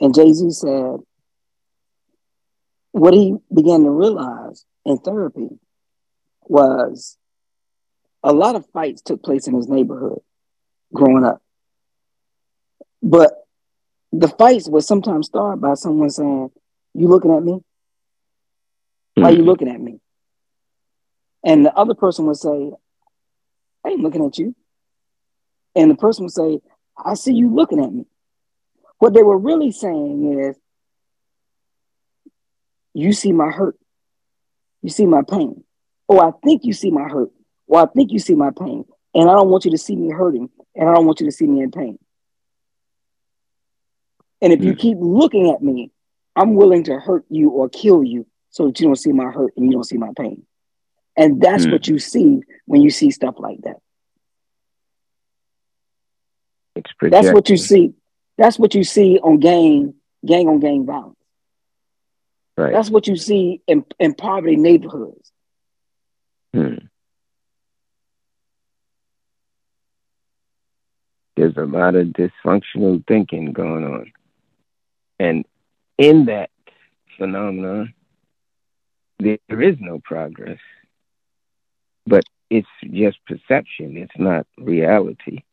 and 0.00 0.14
Jay 0.14 0.32
Z 0.32 0.50
said 0.50 0.96
what 2.92 3.14
he 3.14 3.36
began 3.52 3.84
to 3.84 3.90
realize 3.90 4.64
in 4.84 4.98
therapy 4.98 5.48
was 6.42 7.16
a 8.22 8.32
lot 8.32 8.56
of 8.56 8.66
fights 8.70 9.02
took 9.02 9.22
place 9.22 9.46
in 9.46 9.54
his 9.54 9.68
neighborhood 9.68 10.20
growing 10.92 11.24
up, 11.24 11.42
but 13.02 13.32
the 14.12 14.28
fights 14.28 14.68
would 14.68 14.84
sometimes 14.84 15.26
start 15.26 15.60
by 15.60 15.74
someone 15.74 16.10
saying, 16.10 16.50
"You 16.94 17.08
looking 17.08 17.34
at 17.34 17.42
me? 17.42 17.60
Why 19.14 19.24
are 19.24 19.30
you 19.30 19.38
mm-hmm. 19.38 19.46
looking 19.46 19.68
at 19.68 19.80
me?" 19.80 20.00
And 21.44 21.64
the 21.64 21.74
other 21.74 21.94
person 21.94 22.26
would 22.26 22.36
say, 22.36 22.72
I 23.84 23.88
ain't 23.90 24.00
looking 24.00 24.24
at 24.24 24.38
you. 24.38 24.54
And 25.74 25.90
the 25.90 25.94
person 25.94 26.24
would 26.24 26.32
say, 26.32 26.60
I 27.02 27.14
see 27.14 27.32
you 27.32 27.54
looking 27.54 27.82
at 27.82 27.92
me. 27.92 28.06
What 28.98 29.14
they 29.14 29.22
were 29.22 29.38
really 29.38 29.70
saying 29.70 30.40
is, 30.40 30.56
You 32.98 33.12
see 33.12 33.30
my 33.30 33.48
hurt. 33.50 33.76
You 34.82 34.90
see 34.90 35.06
my 35.06 35.22
pain. 35.22 35.62
Or 36.08 36.24
I 36.24 36.32
think 36.44 36.64
you 36.64 36.72
see 36.72 36.90
my 36.90 37.04
hurt. 37.08 37.30
Or 37.68 37.82
I 37.82 37.86
think 37.86 38.10
you 38.10 38.18
see 38.18 38.34
my 38.34 38.50
pain. 38.50 38.84
And 39.14 39.30
I 39.30 39.34
don't 39.34 39.50
want 39.50 39.64
you 39.64 39.70
to 39.70 39.78
see 39.78 39.94
me 39.94 40.10
hurting. 40.10 40.50
And 40.74 40.88
I 40.88 40.94
don't 40.94 41.06
want 41.06 41.20
you 41.20 41.26
to 41.26 41.32
see 41.32 41.46
me 41.46 41.62
in 41.62 41.70
pain. 41.70 41.96
And 44.42 44.52
if 44.52 44.64
you 44.64 44.72
Mm. 44.72 44.78
keep 44.78 44.98
looking 45.00 45.50
at 45.50 45.62
me, 45.62 45.92
I'm 46.34 46.56
willing 46.56 46.82
to 46.84 46.98
hurt 46.98 47.24
you 47.28 47.50
or 47.50 47.68
kill 47.68 48.02
you 48.02 48.26
so 48.50 48.66
that 48.66 48.80
you 48.80 48.86
don't 48.86 48.96
see 48.96 49.12
my 49.12 49.30
hurt 49.30 49.52
and 49.56 49.66
you 49.66 49.72
don't 49.72 49.84
see 49.84 49.96
my 49.96 50.12
pain. 50.16 50.44
And 51.16 51.40
that's 51.40 51.66
Mm. 51.66 51.72
what 51.72 51.86
you 51.86 52.00
see 52.00 52.42
when 52.66 52.80
you 52.80 52.90
see 52.90 53.12
stuff 53.12 53.36
like 53.38 53.60
that. 53.60 53.80
It's 56.74 56.90
That's 57.00 57.32
what 57.32 57.48
you 57.48 57.56
see. 57.56 57.94
That's 58.36 58.58
what 58.58 58.74
you 58.74 58.82
see 58.82 59.18
on 59.20 59.38
gang, 59.38 59.94
gang 60.24 60.48
on 60.48 60.58
gang 60.58 60.84
violence. 60.84 61.17
Right. 62.58 62.72
That's 62.72 62.90
what 62.90 63.06
you 63.06 63.14
see 63.14 63.62
in, 63.68 63.84
in 64.00 64.14
poverty 64.14 64.56
neighborhoods. 64.56 65.30
Hmm. 66.52 66.74
There's 71.36 71.56
a 71.56 71.64
lot 71.64 71.94
of 71.94 72.08
dysfunctional 72.08 73.06
thinking 73.06 73.52
going 73.52 73.84
on. 73.84 74.12
And 75.20 75.46
in 75.98 76.24
that 76.24 76.50
phenomenon, 77.16 77.94
there 79.20 79.38
is 79.48 79.76
no 79.78 80.00
progress. 80.00 80.58
But 82.08 82.24
it's 82.50 82.66
just 82.90 83.24
perception, 83.24 83.96
it's 83.96 84.18
not 84.18 84.48
reality. 84.58 85.44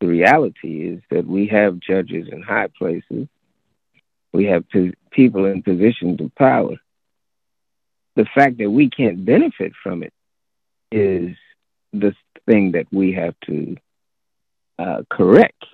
The 0.00 0.08
reality 0.08 0.88
is 0.88 1.00
that 1.12 1.28
we 1.28 1.46
have 1.46 1.78
judges 1.78 2.26
in 2.28 2.42
high 2.42 2.70
places, 2.76 3.28
we 4.32 4.46
have 4.46 4.64
people 5.14 5.46
in 5.46 5.62
positions 5.62 6.20
of 6.20 6.34
power. 6.34 6.76
The 8.16 8.26
fact 8.34 8.58
that 8.58 8.70
we 8.70 8.90
can't 8.90 9.24
benefit 9.24 9.72
from 9.82 10.02
it 10.02 10.12
is 10.92 11.36
the 11.92 12.14
thing 12.46 12.72
that 12.72 12.86
we 12.92 13.12
have 13.12 13.34
to 13.46 13.76
uh, 14.78 15.02
correct. 15.10 15.64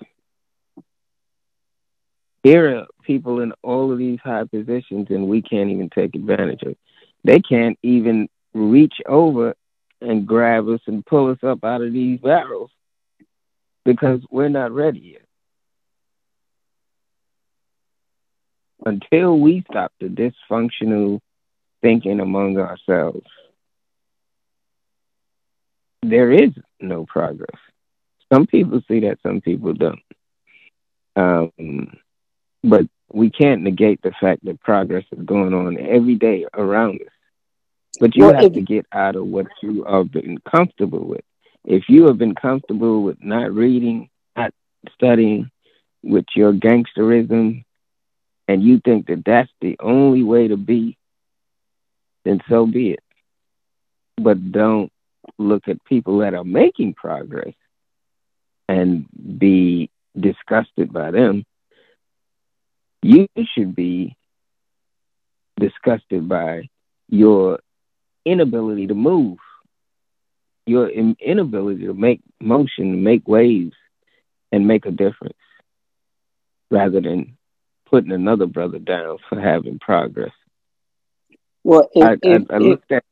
Here 2.43 2.79
are 2.79 2.87
people 3.05 3.41
in 3.41 3.53
all 3.63 3.93
of 3.93 3.99
these 3.99 4.19
high 4.23 4.45
positions, 4.45 5.09
and 5.11 5.29
we 5.29 5.43
can't 5.43 5.71
even 5.71 5.91
take 5.91 6.15
advantage 6.15 6.63
of 6.63 6.69
it. 6.69 6.79
They 7.23 7.41
can't 7.41 7.79
even 7.83 8.29
reach 8.55 8.95
over 9.07 9.55
and 10.01 10.27
grab 10.27 10.69
us 10.69 10.81
and 10.87 11.05
pull 11.05 11.31
us 11.31 11.39
up 11.43 11.65
out 11.65 11.83
of 11.83 11.93
these 11.93 12.19
barrels 12.21 12.71
because 13.85 14.21
we're 14.31 14.49
not 14.49 14.73
ready 14.73 15.01
yet. 15.01 15.20
Until 18.85 19.39
we 19.39 19.65
stop 19.71 19.93
the 20.01 20.07
dysfunctional 20.07 21.21
thinking 21.83 22.21
among 22.21 22.59
ourselves, 22.59 23.27
there 26.03 26.33
is 26.33 26.51
no 26.81 27.05
progress. 27.05 27.59
Some 28.33 28.47
people 28.47 28.81
see 28.89 29.01
that, 29.01 29.19
some 29.23 29.41
people 29.41 29.75
don't. 29.75 30.01
Um, 31.17 31.97
but 32.63 32.87
we 33.13 33.31
can't 33.31 33.63
negate 33.63 34.01
the 34.03 34.13
fact 34.21 34.45
that 34.45 34.61
progress 34.61 35.05
is 35.13 35.25
going 35.25 35.53
on 35.53 35.77
every 35.79 36.15
day 36.15 36.47
around 36.55 37.01
us. 37.03 37.13
But 37.99 38.17
you 38.17 38.25
Well, 38.27 38.35
have 38.35 38.45
if- 38.45 38.53
to 38.55 38.63
get 38.63 38.87
out 38.93 39.17
of 39.17 39.27
what 39.27 39.49
you 39.63 39.85
have 39.85 40.11
been 40.11 40.39
comfortable 40.39 41.05
with. 41.05 41.25
If 41.65 41.89
you 41.89 42.07
have 42.07 42.17
been 42.17 42.35
comfortable 42.35 43.03
with 43.03 43.23
not 43.23 43.53
reading, 43.53 44.09
not 44.37 44.55
studying, 44.95 45.51
with 46.03 46.25
your 46.35 46.55
gangsterism, 46.55 47.65
and 48.51 48.65
you 48.65 48.81
think 48.85 49.07
that 49.07 49.23
that's 49.25 49.51
the 49.61 49.77
only 49.81 50.25
way 50.25 50.49
to 50.49 50.57
be, 50.57 50.97
then 52.25 52.41
so 52.49 52.67
be 52.67 52.91
it. 52.91 53.01
But 54.17 54.51
don't 54.51 54.91
look 55.39 55.69
at 55.69 55.85
people 55.85 56.19
that 56.19 56.35
are 56.35 56.45
making 56.45 56.95
progress 56.95 57.55
and 58.69 59.07
be 59.39 59.91
disgusted 60.19 60.93
by 60.93 61.13
them. 61.13 61.45
You 63.03 63.29
should 63.55 63.77
be 63.77 64.17
disgusted 65.61 66.29
by 66.29 66.69
your 67.09 67.61
inability 68.27 68.89
to 68.89 68.95
move, 68.95 69.39
your 70.67 70.89
in- 70.89 71.17
inability 71.21 71.87
to 71.87 71.95
make 71.95 72.21
motion, 72.41 73.05
make 73.05 73.29
waves, 73.29 73.77
and 74.53 74.67
make 74.67 74.87
a 74.87 74.91
difference, 74.91 75.35
rather 76.71 77.01
than 77.01 77.37
putting 77.91 78.13
another 78.13 78.47
brother 78.47 78.79
down 78.79 79.19
for 79.29 79.41
having 79.41 79.79
progress. 79.79 80.33
Well, 81.65 81.89
if, 81.95 82.05
I, 82.05 82.13
if, 82.23 82.43
I, 82.51 82.55
I 82.55 82.57
if- 82.57 82.63
looked 82.63 82.93
at 82.93 83.05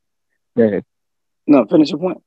go 0.57 0.63
ahead. 0.65 0.85
no, 1.47 1.67
finish 1.67 1.91
your 1.91 1.99
point. 1.99 2.23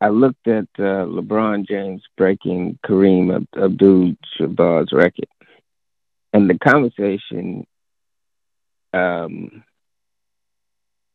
I 0.00 0.08
looked 0.10 0.46
at 0.46 0.68
uh, 0.78 1.06
LeBron 1.06 1.66
James 1.66 2.02
breaking 2.18 2.78
Kareem 2.84 3.46
Abdul-Jabbar's 3.56 4.92
record, 4.92 5.28
and 6.34 6.50
the 6.50 6.58
conversation 6.58 7.66
um, 8.92 9.64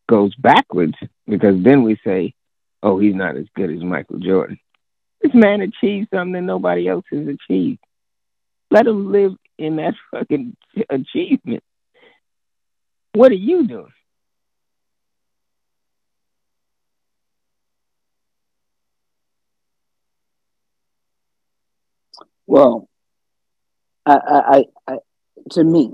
goes 0.10 0.34
backwards 0.36 0.96
because 1.28 1.62
then 1.64 1.84
we 1.84 2.00
say, 2.04 2.34
"Oh, 2.82 2.98
he's 2.98 3.14
not 3.14 3.38
as 3.38 3.46
good 3.56 3.72
as 3.72 3.84
Michael 3.84 4.18
Jordan." 4.18 4.60
This 5.22 5.34
man 5.36 5.62
achieved 5.62 6.08
something 6.12 6.34
that 6.34 6.42
nobody 6.42 6.88
else 6.88 7.06
has 7.12 7.28
achieved. 7.28 7.80
Let 8.72 8.86
them 8.86 9.12
live 9.12 9.34
in 9.58 9.76
that 9.76 9.96
fucking 10.12 10.56
achievement. 10.90 11.64
What 13.14 13.32
are 13.32 13.36
you 13.36 13.68
doing? 13.68 13.92
Well, 22.48 22.88
I, 24.06 24.16
I, 24.16 24.66
I, 24.88 24.98
to 25.52 25.64
me, 25.64 25.94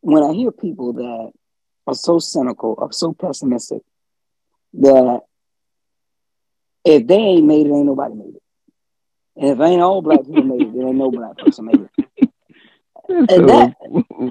when 0.00 0.22
I 0.22 0.32
hear 0.32 0.50
people 0.50 0.94
that 0.94 1.32
are 1.86 1.94
so 1.94 2.18
cynical, 2.18 2.74
are 2.78 2.92
so 2.92 3.12
pessimistic, 3.12 3.82
that 4.74 5.20
if 6.84 7.06
they 7.06 7.14
ain't 7.14 7.46
made 7.46 7.66
it, 7.66 7.70
ain't 7.72 7.86
nobody 7.86 8.14
made 8.14 8.36
it. 8.36 8.39
And 9.40 9.50
if 9.52 9.60
ain't 9.60 9.80
all 9.80 10.02
black 10.02 10.20
people 10.20 10.42
made 10.42 10.60
it, 10.60 10.74
then 10.74 10.88
ain't 10.88 10.96
no 10.96 11.10
black 11.10 11.38
person 11.38 11.64
made 11.64 11.80
it. 11.80 12.30
And 13.08 13.30
so 13.30 13.46
that, 13.46 13.74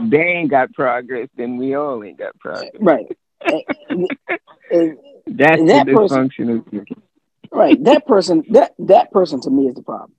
they 0.10 0.22
ain't 0.22 0.52
got 0.52 0.72
progress, 0.74 1.30
then 1.36 1.58
we 1.58 1.74
all 1.74 2.04
ain't 2.04 2.20
got 2.20 2.38
progress. 2.38 2.72
Right. 2.80 3.08
and, 3.90 4.08
and, 4.72 4.98
That's 5.26 5.60
and 5.60 5.70
that 5.70 5.88
the 5.88 5.94
dysfunction 5.94 6.64
person, 6.64 6.80
of 6.80 6.88
Right. 7.52 7.84
That 7.84 8.06
person 8.06 8.44
that 8.52 8.76
that 8.78 9.12
person 9.12 9.42
to 9.42 9.50
me 9.50 9.68
is 9.68 9.74
the 9.74 9.82
problem. 9.82 10.14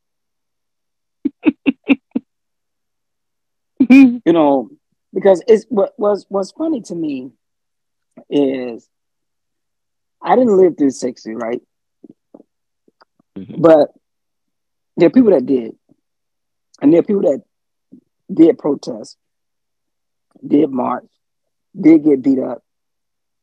you 3.88 4.20
know, 4.26 4.70
because 5.14 5.40
it's 5.46 5.66
what 5.68 5.92
was 5.96 6.26
what's 6.28 6.50
funny 6.50 6.80
to 6.82 6.96
me 6.96 7.30
is 8.28 8.88
I 10.20 10.34
didn't 10.34 10.56
live 10.56 10.76
through 10.76 10.90
60, 10.90 11.34
right? 11.36 11.62
Mm-hmm. 13.38 13.60
But 13.60 13.92
there 15.00 15.08
are 15.08 15.10
people 15.10 15.30
that 15.32 15.46
did. 15.46 15.76
And 16.80 16.92
there 16.92 17.00
are 17.00 17.04
people 17.04 17.22
that 17.22 17.42
did 18.32 18.58
protest, 18.58 19.16
did 20.46 20.70
march, 20.70 21.06
did 21.78 22.04
get 22.04 22.22
beat 22.22 22.38
up, 22.38 22.62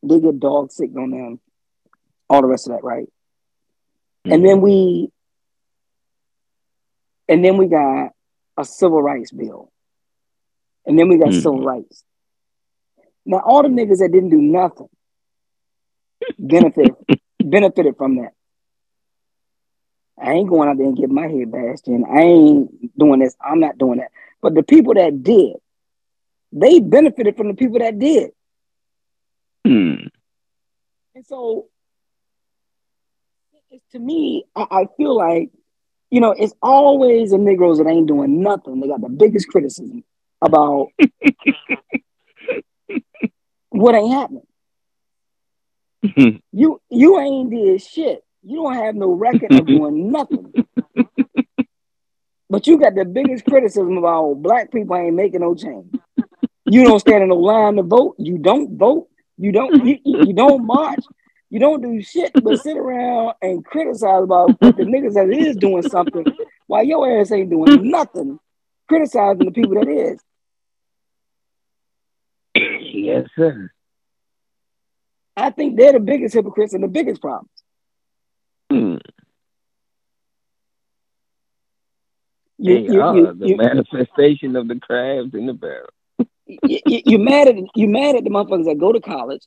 did 0.06 0.24
get 0.24 0.40
dog 0.40 0.72
sick 0.72 0.90
on 0.98 1.12
them, 1.12 1.40
all 2.30 2.42
the 2.42 2.48
rest 2.48 2.68
of 2.68 2.74
that, 2.74 2.84
right? 2.84 3.08
Mm-hmm. 4.26 4.32
And 4.32 4.46
then 4.46 4.62
we 4.62 5.10
and 7.30 7.44
then 7.44 7.58
we 7.58 7.68
got 7.68 8.12
a 8.58 8.66
civil 8.66 9.02
rights 9.02 9.32
bill. 9.32 9.72
And 10.86 10.98
then 10.98 11.10
we 11.10 11.18
got 11.18 11.30
mm-hmm. 11.30 11.40
civil 11.40 11.62
rights. 11.62 12.04
Now 13.26 13.42
all 13.46 13.62
the 13.62 13.70
niggas 13.70 14.00
that 14.00 14.12
didn't 14.12 14.30
do 14.30 14.42
nothing 14.42 14.90
benefited 16.40 16.96
benefited 17.44 17.98
from 17.98 18.16
that. 18.18 18.34
I 20.20 20.34
ain't 20.34 20.50
going 20.50 20.68
out 20.68 20.78
there 20.78 20.88
and 20.88 20.98
get 20.98 21.10
my 21.10 21.28
head 21.28 21.52
bashed 21.52 21.88
in. 21.88 22.04
I 22.06 22.22
ain't 22.22 22.98
doing 22.98 23.20
this. 23.20 23.36
I'm 23.42 23.60
not 23.60 23.78
doing 23.78 24.00
that. 24.00 24.12
But 24.42 24.56
the 24.56 24.64
people 24.64 24.94
that 24.96 25.24
did, 25.24 25.56
they 26.52 26.80
benefited 26.80 27.38
from 27.38 27.50
the 27.50 27.54
people 27.54 27.80
that 27.80 28.00
did. 28.00 28.32
Hmm. 29.66 30.08
And 31.14 31.26
so, 31.26 31.68
to 33.92 34.00
me, 34.00 34.46
I, 34.56 34.66
I 34.72 34.86
feel 34.98 35.16
like, 35.16 35.50
you 36.10 36.22
know, 36.22 36.32
it's 36.32 36.54
always 36.62 37.32
the 37.32 37.38
Negroes 37.38 37.78
that 37.80 37.88
ain't 37.88 38.08
doing 38.08 38.42
nothing. 38.42 38.80
They 38.80 38.88
got 38.88 39.02
the 39.02 39.10
biggest 39.10 39.50
criticism 39.50 40.04
about 40.42 40.88
what 43.70 43.96
ain't 43.96 44.14
happening. 44.14 44.44
you 46.52 46.82
you 46.90 47.20
ain't 47.20 47.50
did 47.50 47.82
shit. 47.82 48.24
You 48.48 48.64
don't 48.64 48.76
have 48.76 48.96
no 48.96 49.12
record 49.12 49.54
of 49.54 49.66
doing 49.66 50.10
nothing. 50.10 50.54
But 52.50 52.66
you 52.66 52.80
got 52.80 52.96
the 52.96 53.04
biggest 53.04 53.44
criticism 53.44 53.98
about 53.98 54.14
all 54.14 54.36
black 54.36 54.72
people 54.72 54.96
ain't 54.96 55.16
making 55.16 55.42
no 55.42 55.54
change. 55.54 55.94
You 56.66 56.86
don't 56.86 57.00
stand 57.00 57.24
in 57.24 57.30
the 57.30 57.36
line 57.36 57.76
to 57.76 57.84
vote. 57.84 58.16
You 58.18 58.38
don't 58.38 58.78
vote. 58.78 59.10
You 59.38 59.52
don't 59.52 59.86
you, 59.86 60.00
you 60.04 60.34
don't 60.34 60.66
march. 60.66 61.04
You 61.50 61.60
don't 61.60 61.82
do 61.82 62.02
shit 62.02 62.32
but 62.42 62.60
sit 62.60 62.78
around 62.78 63.34
and 63.42 63.66
criticize 63.66 64.24
about 64.24 64.58
the 64.60 64.84
niggas 64.84 65.14
that 65.16 65.30
is 65.30 65.58
doing 65.58 65.84
something 65.84 66.26
while 66.68 66.84
your 66.84 67.20
ass 67.20 67.32
ain't 67.32 67.50
doing 67.50 67.90
nothing, 67.90 68.40
criticizing 68.88 69.46
the 69.46 69.52
people 69.52 69.76
that 69.76 69.90
is. 69.90 70.22
Yes, 72.56 73.28
sir. 73.36 73.72
I 75.36 75.52
think 75.52 75.78
they're 75.78 75.94
the 75.94 76.00
biggest 76.00 76.34
hypocrites 76.34 76.74
and 76.74 76.84
the 76.84 76.88
biggest 76.88 77.22
problems. 77.22 77.50
Hmm. 78.70 78.98
You, 82.60 82.74
you, 82.74 83.16
you, 83.16 83.34
the 83.36 83.56
manifestation 83.56 84.56
of 84.56 84.68
the 84.68 84.80
crabs 84.80 85.36
in 85.36 85.46
the 85.46 85.54
barrel. 85.54 85.90
you, 86.48 86.80
you 86.84 87.20
mad 87.20 87.48
at 87.48 87.56
you 87.76 87.88
mad 87.88 88.16
at 88.16 88.24
the 88.24 88.32
motherfuckers 88.32 88.66
that 88.66 88.80
go 88.80 88.92
to 88.92 89.00
college. 89.00 89.44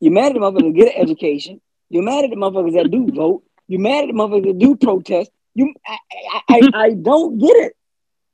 You're 0.00 0.12
mad 0.12 0.26
at 0.26 0.34
the 0.34 0.40
motherfuckers 0.40 0.74
that 0.74 0.78
get 0.78 0.94
an 0.94 1.00
education. 1.02 1.62
You're 1.88 2.02
mad 2.02 2.24
at 2.24 2.30
the 2.30 2.36
motherfuckers 2.36 2.74
that 2.74 2.90
do 2.90 3.10
vote. 3.10 3.42
You're 3.68 3.80
mad 3.80 4.04
at 4.04 4.08
the 4.08 4.12
motherfuckers 4.12 4.48
that 4.48 4.58
do 4.58 4.76
protest. 4.76 5.30
You, 5.54 5.72
I, 5.86 5.96
I, 6.12 6.42
I, 6.48 6.70
I 6.74 6.92
don't 6.92 7.38
get 7.38 7.56
it. 7.56 7.72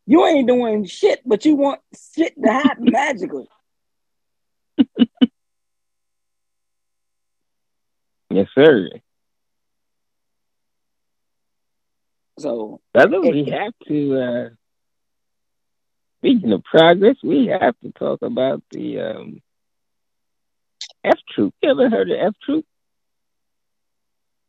You 0.07 0.27
ain't 0.27 0.48
doing 0.48 0.85
shit, 0.85 1.20
but 1.25 1.44
you 1.44 1.55
want 1.55 1.81
shit 2.16 2.35
to 2.42 2.53
happen 2.53 2.87
magically. 2.90 3.46
yes, 8.31 8.48
sir. 8.53 8.88
So, 12.42 12.81
brother, 12.92 13.20
we 13.20 13.44
have 13.52 13.72
to. 13.87 14.18
Uh, 14.20 14.48
speaking 16.18 16.50
of 16.52 16.64
progress, 16.64 17.14
we 17.22 17.46
have 17.46 17.78
to 17.85 17.92
talk 17.92 18.22
about 18.22 18.64
the 18.72 18.98
um, 18.98 19.40
F 21.05 21.18
Troop. 21.33 21.55
You 21.62 21.70
ever 21.70 21.88
heard 21.88 22.11
of 22.11 22.18
F 22.18 22.35
Troop? 22.44 22.64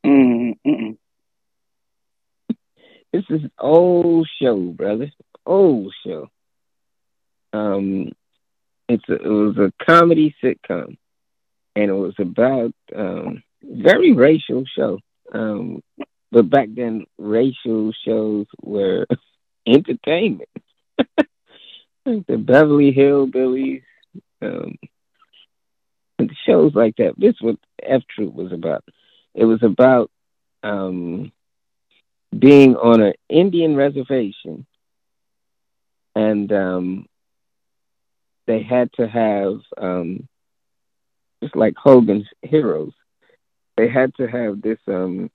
Mm-mm. 0.04 0.98
This 3.14 3.26
is 3.30 3.42
old 3.60 4.28
show, 4.42 4.58
brother. 4.58 5.12
Old 5.46 5.94
show. 6.04 6.32
Um, 7.54 8.12
it's 8.90 9.08
a, 9.08 9.14
it 9.14 9.28
was 9.28 9.56
a 9.60 9.72
comedy 9.86 10.36
sitcom, 10.44 10.98
and 11.76 11.92
it 11.92 11.94
was 11.94 12.16
about 12.18 12.74
um 12.96 13.44
very 13.62 14.14
racial 14.14 14.64
show. 14.76 14.98
Um, 15.32 15.84
but 16.34 16.50
back 16.50 16.68
then, 16.74 17.06
racial 17.20 17.94
shows 18.06 18.48
were 18.60 19.06
entertainment. 19.68 20.50
like 20.98 22.26
the 22.28 22.38
Beverly 22.38 22.92
Hillbillies, 22.92 23.84
um, 24.42 24.76
shows 26.44 26.74
like 26.74 26.96
that. 26.98 27.14
This 27.18 27.36
what 27.40 27.58
F 27.82 28.02
Troop 28.10 28.34
was 28.34 28.52
about. 28.52 28.84
It 29.36 29.46
was 29.46 29.62
about 29.62 30.10
um, 30.64 31.32
being 32.38 32.76
on 32.78 33.02
an 33.02 33.14
Indian 33.30 33.76
reservation, 33.76 34.66
and 36.16 36.52
um, 36.52 37.06
they 38.48 38.64
had 38.64 38.92
to 38.94 39.08
have 39.08 39.60
um, 39.78 40.28
just 41.44 41.56
like 41.56 41.76
Hogan's 41.78 42.28
Heroes. 42.42 42.94
They 43.78 43.88
had 43.88 44.16
to 44.16 44.28
have 44.28 44.64
this 44.64 44.80
um, 44.88 45.30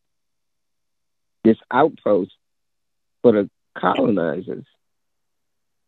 this 1.44 1.56
outpost 1.70 2.32
for 3.22 3.32
the 3.32 3.50
colonizers. 3.76 4.64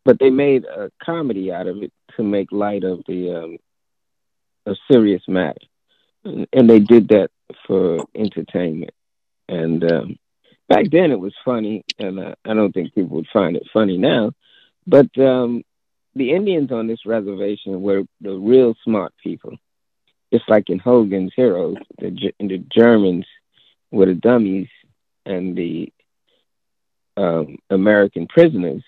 But 0.04 0.18
they 0.18 0.30
made 0.30 0.64
a 0.64 0.90
comedy 1.02 1.52
out 1.52 1.66
of 1.66 1.82
it 1.82 1.92
to 2.16 2.22
make 2.22 2.52
light 2.52 2.84
of 2.84 3.02
the 3.06 3.34
um, 3.34 3.58
a 4.66 4.74
serious 4.90 5.22
matter, 5.28 5.60
and 6.24 6.70
they 6.70 6.80
did 6.80 7.08
that 7.08 7.30
for 7.66 8.06
entertainment. 8.14 8.92
And 9.48 9.90
um, 9.90 10.18
back 10.68 10.86
then, 10.90 11.10
it 11.10 11.20
was 11.20 11.34
funny, 11.44 11.84
and 11.98 12.18
uh, 12.18 12.34
I 12.44 12.54
don't 12.54 12.72
think 12.72 12.94
people 12.94 13.16
would 13.16 13.28
find 13.32 13.56
it 13.56 13.68
funny 13.72 13.98
now. 13.98 14.32
But 14.86 15.16
um, 15.18 15.64
the 16.14 16.32
Indians 16.32 16.72
on 16.72 16.86
this 16.86 17.04
reservation 17.04 17.82
were 17.82 18.04
the 18.20 18.32
real 18.32 18.74
smart 18.84 19.12
people, 19.22 19.56
just 20.32 20.48
like 20.48 20.70
in 20.70 20.78
Hogan's 20.78 21.32
Heroes. 21.36 21.76
The, 21.98 22.32
the 22.38 22.64
Germans 22.74 23.26
were 23.90 24.06
the 24.06 24.14
dummies 24.14 24.68
and 25.26 25.56
the 25.56 25.92
um, 27.16 27.58
American 27.68 28.26
prisoners 28.26 28.82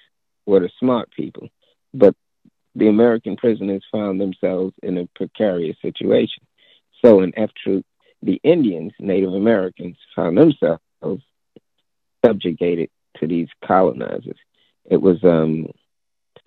were 0.47 0.61
the 0.61 0.71
smart 0.79 1.11
people. 1.11 1.49
But 1.93 2.15
the 2.75 2.89
American 2.89 3.37
prisoners 3.37 3.85
found 3.93 4.21
themselves 4.21 4.75
in 4.83 4.99
a 4.99 5.09
precarious 5.15 5.77
situation. 5.83 6.45
So 7.05 7.21
in 7.21 7.37
F 7.37 7.51
Troop, 7.63 7.85
the 8.23 8.41
Indians, 8.43 8.93
Native 8.99 9.35
Americans, 9.35 9.97
found 10.15 10.39
themselves 10.39 11.23
subjugated 12.25 12.89
to 13.19 13.27
these 13.27 13.49
colonizers. 13.65 14.39
It 14.85 15.01
was 15.01 15.23
um, 15.25 15.67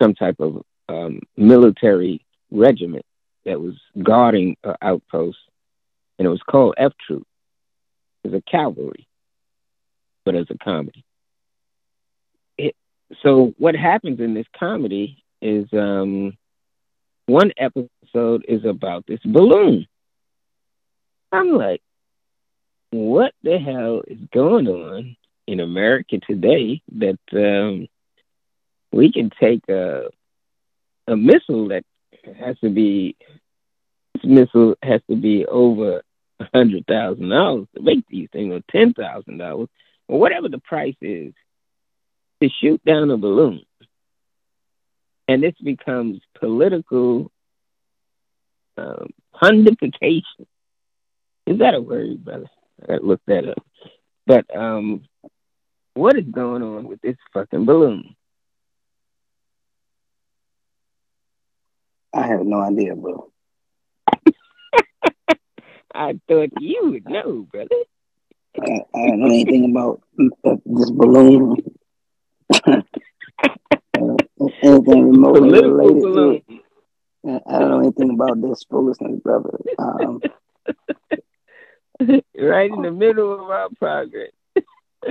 some 0.00 0.14
type 0.14 0.36
of 0.40 0.62
um, 0.88 1.20
military 1.36 2.24
regiment 2.50 3.04
that 3.44 3.60
was 3.60 3.74
guarding 4.02 4.56
an 4.64 4.74
outpost, 4.82 5.38
and 6.18 6.26
it 6.26 6.30
was 6.30 6.42
called 6.42 6.74
F 6.76 6.92
Troop. 7.06 7.26
It 8.24 8.32
was 8.32 8.42
a 8.46 8.50
cavalry 8.50 9.06
but 10.26 10.34
as 10.34 10.48
a 10.50 10.58
comedy. 10.58 11.04
It, 12.58 12.76
so 13.22 13.54
what 13.56 13.74
happens 13.76 14.20
in 14.20 14.34
this 14.34 14.46
comedy 14.58 15.24
is 15.40 15.66
um, 15.72 16.36
one 17.26 17.52
episode 17.56 18.44
is 18.46 18.64
about 18.66 19.06
this 19.06 19.20
balloon. 19.24 19.86
I'm 21.32 21.52
like, 21.52 21.80
what 22.90 23.32
the 23.42 23.58
hell 23.58 24.02
is 24.06 24.18
going 24.32 24.68
on 24.68 25.16
in 25.46 25.60
America 25.60 26.18
today 26.18 26.82
that 26.96 27.18
um, 27.32 27.86
we 28.92 29.12
can 29.12 29.30
take 29.30 29.68
a 29.68 30.08
a 31.08 31.16
missile 31.16 31.68
that 31.68 31.84
has 32.36 32.58
to 32.58 32.68
be 32.68 33.14
this 34.14 34.24
missile 34.24 34.74
has 34.82 35.00
to 35.08 35.14
be 35.14 35.46
over 35.46 36.02
a 36.40 36.48
hundred 36.52 36.84
thousand 36.86 37.28
dollars 37.28 37.68
to 37.76 37.82
make 37.82 38.04
these 38.08 38.28
things 38.32 38.52
or 38.52 38.60
ten 38.72 38.92
thousand 38.92 39.38
dollars 39.38 39.68
or 40.08 40.20
whatever 40.20 40.48
the 40.48 40.58
price 40.58 40.96
is 41.00 41.32
to 42.42 42.48
shoot 42.60 42.84
down 42.84 43.10
a 43.10 43.16
balloon. 43.16 43.62
And 45.28 45.42
this 45.42 45.54
becomes 45.62 46.20
political 46.38 47.32
um, 48.76 49.10
pontification. 49.34 50.46
Is 51.46 51.58
that 51.58 51.74
a 51.74 51.80
word, 51.80 52.24
brother? 52.24 52.46
I 52.82 52.86
gotta 52.86 53.04
look 53.04 53.20
that 53.26 53.48
up. 53.48 53.64
But 54.26 54.54
um, 54.54 55.04
what 55.94 56.16
is 56.16 56.24
going 56.24 56.62
on 56.62 56.86
with 56.86 57.00
this 57.00 57.16
fucking 57.32 57.64
balloon? 57.64 58.14
I 62.12 62.26
have 62.26 62.44
no 62.44 62.60
idea, 62.60 62.94
bro. 62.94 63.30
I 65.94 66.18
thought 66.28 66.50
you 66.60 66.90
would 66.90 67.08
know, 67.08 67.46
brother. 67.50 67.68
I, 68.60 68.84
I 68.94 69.06
don't 69.06 69.20
know 69.20 69.26
anything 69.26 69.70
about 69.70 70.02
this 70.64 70.90
balloon. 70.90 71.56
anything 74.62 75.10
remotely 75.10 75.62
related 75.62 76.02
balloon. 76.02 76.42
to 76.48 76.54
it. 76.54 77.42
I 77.46 77.58
don't 77.58 77.70
know 77.70 77.80
anything 77.80 78.10
about 78.10 78.40
this 78.40 78.64
foolishness, 78.70 79.20
brother. 79.20 79.58
Um, 79.78 80.20
right 82.38 82.70
in 82.70 82.82
the 82.82 82.90
middle 82.90 83.32
of 83.32 83.50
our 83.50 83.68
progress. 83.78 84.32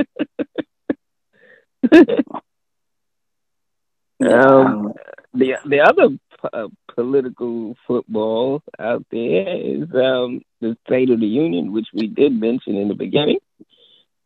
um, 4.22 4.94
the 5.34 5.58
the 5.66 5.82
other 5.82 6.18
uh, 6.54 6.68
political 6.96 7.76
football 7.88 8.62
out 8.80 9.06
there 9.12 9.56
is 9.58 9.84
um, 9.94 10.42
the 10.62 10.78
State 10.88 11.10
of 11.10 11.20
the 11.20 11.28
Union, 11.28 11.72
which 11.74 11.88
we 11.94 12.08
did 12.08 12.32
mention 12.40 12.76
in 12.76 12.88
the 12.88 12.96
beginning. 12.96 13.40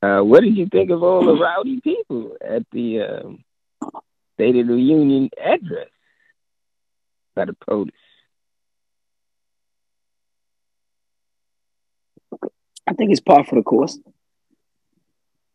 Uh, 0.02 0.22
what 0.22 0.42
did 0.42 0.56
you 0.56 0.68
think 0.68 0.92
of 0.92 1.04
all 1.04 1.26
the 1.26 1.36
rowdy 1.36 1.82
people 1.82 2.38
at 2.42 2.64
the 2.72 3.02
um, 3.02 3.44
State 4.36 4.56
of 4.56 4.68
the 4.68 4.76
Union 4.80 5.30
address 5.38 5.90
by 7.36 7.46
the 7.46 7.54
POTUS? 7.54 7.92
I 12.88 12.94
think 12.94 13.12
it's 13.12 13.20
par 13.20 13.44
for 13.44 13.56
the 13.56 13.62
course. 13.64 14.00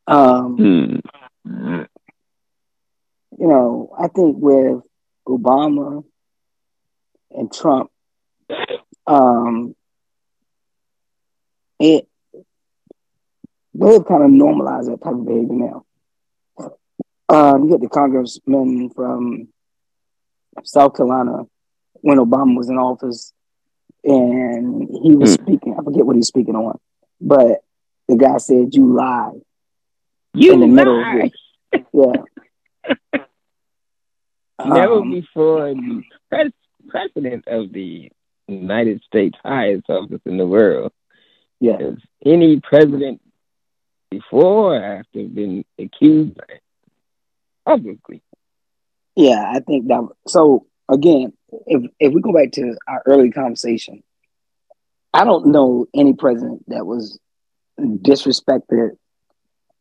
Um, 0.06 1.02
Hmm. 1.46 1.82
you 3.38 3.48
know, 3.48 3.94
I 3.98 4.08
think 4.08 4.36
with 4.38 4.82
Obama 5.26 6.04
and 7.34 7.52
Trump, 7.52 7.90
um, 9.06 9.74
it 11.78 12.08
they've 13.74 14.04
kind 14.06 14.22
of 14.22 14.30
normalized 14.30 14.88
that 14.90 15.02
type 15.02 15.14
of 15.14 15.26
behavior 15.26 15.54
now. 15.54 15.84
Um, 17.28 17.64
you 17.64 17.70
get 17.70 17.80
the 17.80 17.88
congressman 17.88 18.90
from 18.90 19.48
South 20.62 20.94
Carolina 20.96 21.44
when 21.94 22.18
Obama 22.18 22.56
was 22.56 22.68
in 22.70 22.76
office, 22.76 23.32
and 24.04 24.88
he 25.02 25.16
was 25.16 25.34
Hmm. 25.34 25.42
speaking. 25.44 25.76
I 25.78 25.82
forget 25.82 26.06
what 26.06 26.16
he's 26.16 26.28
speaking 26.28 26.54
on, 26.54 26.78
but 27.20 27.64
the 28.08 28.16
guy 28.16 28.36
said, 28.38 28.74
"You 28.74 28.94
lie." 28.94 29.32
You 30.34 30.52
in 30.52 30.60
the 30.60 30.66
middle 30.66 30.96
of 30.96 31.02
lie. 31.02 31.30
it. 31.72 31.86
Yeah. 31.92 33.24
Never 34.64 34.94
Um, 34.98 35.10
before 35.10 35.74
pres- 36.30 36.52
president 36.88 37.44
of 37.48 37.72
the 37.72 38.10
United 38.48 39.02
States 39.04 39.36
highest 39.44 39.88
office 39.88 40.20
in 40.26 40.36
the 40.38 40.46
world 40.46 40.92
Yes. 41.60 41.80
has 41.80 41.94
any 42.24 42.60
president 42.60 43.20
before 44.10 44.76
or 44.76 44.82
after 44.82 45.22
been 45.24 45.64
accused 45.78 46.38
publicly. 47.64 48.22
Yeah, 49.16 49.50
I 49.54 49.60
think 49.60 49.88
that. 49.88 50.08
So 50.26 50.66
again, 50.88 51.32
if 51.66 51.90
if 52.00 52.12
we 52.12 52.20
go 52.20 52.32
back 52.32 52.52
to 52.52 52.76
our 52.86 53.02
early 53.06 53.30
conversation, 53.30 54.02
I 55.12 55.24
don't 55.24 55.46
know 55.46 55.86
any 55.94 56.14
president 56.14 56.64
that 56.68 56.86
was 56.86 57.18
disrespected 57.78 58.90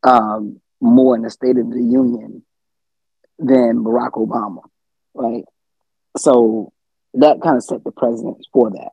um, 0.04 0.60
more 0.82 1.16
in 1.16 1.22
the 1.24 1.30
State 1.30 1.58
of 1.58 1.70
the 1.70 1.82
Union 1.82 2.44
than 3.40 3.84
Barack 3.84 4.12
Obama, 4.12 4.62
right? 5.14 5.44
So 6.18 6.73
that 7.16 7.42
kind 7.42 7.58
of 7.58 7.64
set 7.64 7.84
the 7.84 7.92
precedent 7.92 8.46
for 8.52 8.72
that. 8.72 8.90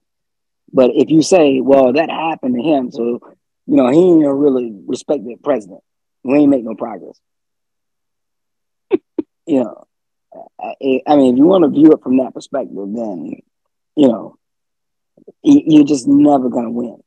But 0.73 0.91
if 0.95 1.11
you 1.11 1.23
say, 1.23 1.61
well, 1.61 1.93
that 1.93 2.11
happened 2.11 2.55
to 2.57 2.63
him, 2.63 2.91
so 2.91 3.21
you 3.67 3.77
know 3.77 3.89
he 3.89 3.99
ain't 3.99 4.25
a 4.25 4.33
really 4.33 4.73
respected 4.87 5.43
president, 5.43 5.81
we 6.23 6.39
ain't 6.39 6.51
make 6.51 6.65
no 6.65 6.75
progress. 6.75 7.19
you 9.47 9.65
know, 9.65 9.87
I, 10.61 11.03
I 11.07 11.17
mean, 11.17 11.35
if 11.35 11.39
you 11.39 11.47
want 11.47 11.65
to 11.65 11.71
view 11.71 11.93
it 11.93 12.03
from 12.03 12.19
that 12.19 12.35
perspective, 12.35 12.75
then 12.75 13.41
you 13.97 14.09
know 14.09 14.37
you, 15.43 15.63
you're 15.67 15.85
just 15.85 16.07
never 16.07 16.49
gonna 16.49 16.71
win. 16.71 17.03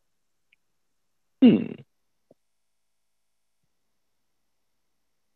Hmm. 1.41 1.73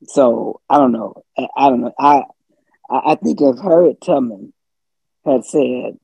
So 0.03 0.61
I 0.69 0.77
don't 0.77 0.91
know. 0.91 1.23
I, 1.37 1.47
I 1.55 1.69
don't 1.69 1.81
know. 1.81 1.93
I 1.97 2.23
I 2.89 3.11
I 3.11 3.15
think 3.15 3.39
if 3.41 3.59
Harriet 3.59 4.01
Tubman 4.01 4.53
had 5.27 5.45
said, 5.45 5.97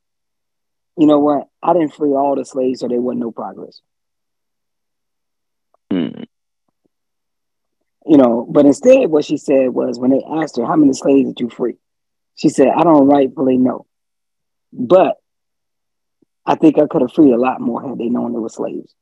you 0.97 1.07
know 1.07 1.19
what, 1.19 1.47
I 1.61 1.73
didn't 1.73 1.95
free 1.95 2.11
all 2.11 2.35
the 2.35 2.45
slaves, 2.45 2.81
so 2.81 2.87
there 2.87 3.01
wasn't 3.01 3.21
no 3.21 3.31
progress. 3.31 3.81
Hmm. 5.89 6.23
You 8.05 8.17
know, 8.17 8.45
but 8.49 8.65
instead, 8.65 9.09
what 9.09 9.25
she 9.25 9.37
said 9.37 9.69
was 9.69 9.97
when 9.97 10.11
they 10.11 10.23
asked 10.27 10.57
her, 10.57 10.65
"How 10.65 10.75
many 10.75 10.91
slaves 10.93 11.29
did 11.29 11.39
you 11.39 11.49
free?" 11.49 11.77
She 12.35 12.49
said, 12.49 12.67
"I 12.67 12.83
don't 12.83 13.07
rightfully 13.07 13.57
know, 13.57 13.85
but 14.73 15.17
I 16.45 16.55
think 16.55 16.77
I 16.77 16.87
could 16.87 17.01
have 17.01 17.13
freed 17.13 17.31
a 17.31 17.37
lot 17.37 17.61
more 17.61 17.81
had 17.81 17.97
they 17.97 18.09
known 18.09 18.33
they 18.33 18.39
were 18.39 18.49
slaves." 18.49 18.93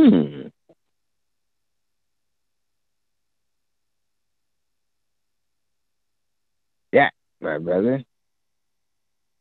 Hmm. 0.00 0.48
That, 6.92 7.12
my 7.40 7.58
brother, 7.58 8.04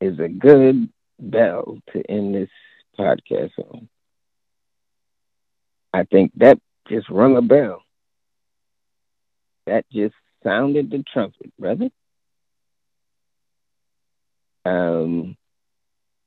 is 0.02 0.20
a 0.20 0.28
good 0.28 0.90
bell 1.20 1.78
to 1.94 2.12
end 2.12 2.36
this 2.36 2.50
podcast 3.00 3.52
on. 3.58 3.88
I 5.94 6.04
think 6.04 6.32
that 6.38 6.60
just 6.90 7.10
rung 7.10 7.38
a 7.38 7.42
bell. 7.42 7.84
That 9.68 9.86
just 9.92 10.16
sounded 10.44 10.90
the 10.90 11.04
trumpet, 11.14 11.56
brother. 11.58 11.90
Um, 14.66 15.38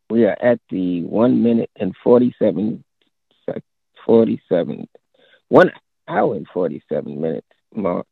we 0.08 0.24
are 0.24 0.36
at 0.40 0.60
the 0.70 1.02
one 1.02 1.42
minute 1.42 1.70
and 1.76 1.94
forty-seven 2.02 2.84
forty-seven, 4.06 4.86
one 5.48 5.72
hour 6.06 6.36
and 6.36 6.46
forty-seven 6.52 7.20
minutes 7.20 7.46
mark. 7.74 8.06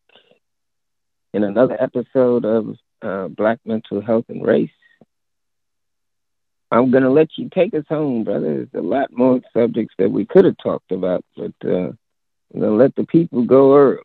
In 1.35 1.45
another 1.45 1.77
episode 1.81 2.45
of 2.45 2.77
uh, 3.03 3.29
Black 3.29 3.59
Mental 3.65 4.01
Health 4.01 4.25
and 4.29 4.45
Race, 4.45 4.71
I'm 6.73 6.91
gonna 6.91 7.11
let 7.11 7.29
you 7.37 7.51
take 7.55 7.75
us 7.75 7.85
home, 7.87 8.25
brother. 8.25 8.55
There's 8.55 8.83
a 8.83 8.87
lot 8.87 9.13
more 9.13 9.43
subjects 9.53 9.95
that 9.99 10.11
we 10.11 10.25
could 10.25 10.47
have 10.47 10.57
talked 10.57 10.91
about, 10.91 11.23
but 11.37 11.53
uh, 11.63 11.91
I'm 11.91 12.61
gonna 12.61 12.71
let 12.71 12.95
the 12.97 13.05
people 13.05 13.43
go 13.43 13.77
early. 13.77 14.01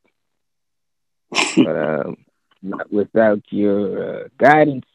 but 1.56 1.78
um, 1.78 2.18
not 2.62 2.92
without 2.92 3.42
your 3.52 4.26
uh, 4.26 4.28
guidance 4.38 4.86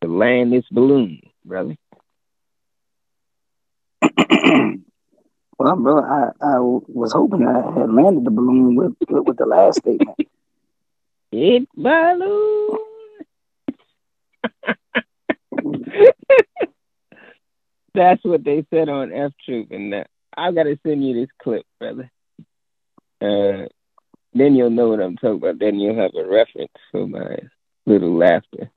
to 0.00 0.08
land 0.08 0.54
this 0.54 0.64
balloon, 0.70 1.20
brother. 1.44 1.76
well, 5.58 5.76
brother, 5.76 6.06
I, 6.06 6.30
I 6.40 6.58
was 6.60 7.12
hoping 7.12 7.46
I 7.46 7.78
had 7.78 7.92
landed 7.92 8.24
the 8.24 8.30
balloon 8.30 8.74
with 8.74 8.94
with, 9.06 9.26
with 9.26 9.36
the 9.36 9.44
last 9.44 9.80
statement. 9.80 10.16
It 11.30 11.68
balloon. 11.76 12.78
That's 17.94 18.24
what 18.24 18.44
they 18.44 18.64
said 18.70 18.88
on 18.88 19.12
F 19.12 19.32
Troop, 19.44 19.70
and 19.72 19.92
uh, 19.92 20.04
I 20.36 20.52
gotta 20.52 20.78
send 20.86 21.06
you 21.06 21.14
this 21.14 21.30
clip, 21.42 21.66
brother. 21.78 22.10
Uh, 23.20 23.66
then 24.32 24.54
you'll 24.54 24.70
know 24.70 24.90
what 24.90 25.00
I'm 25.00 25.16
talking 25.16 25.36
about. 25.38 25.58
Then 25.58 25.78
you'll 25.78 25.96
have 25.96 26.14
a 26.14 26.28
reference 26.28 26.72
for 26.92 27.06
my 27.06 27.36
little 27.86 28.16
laughter 28.16 28.70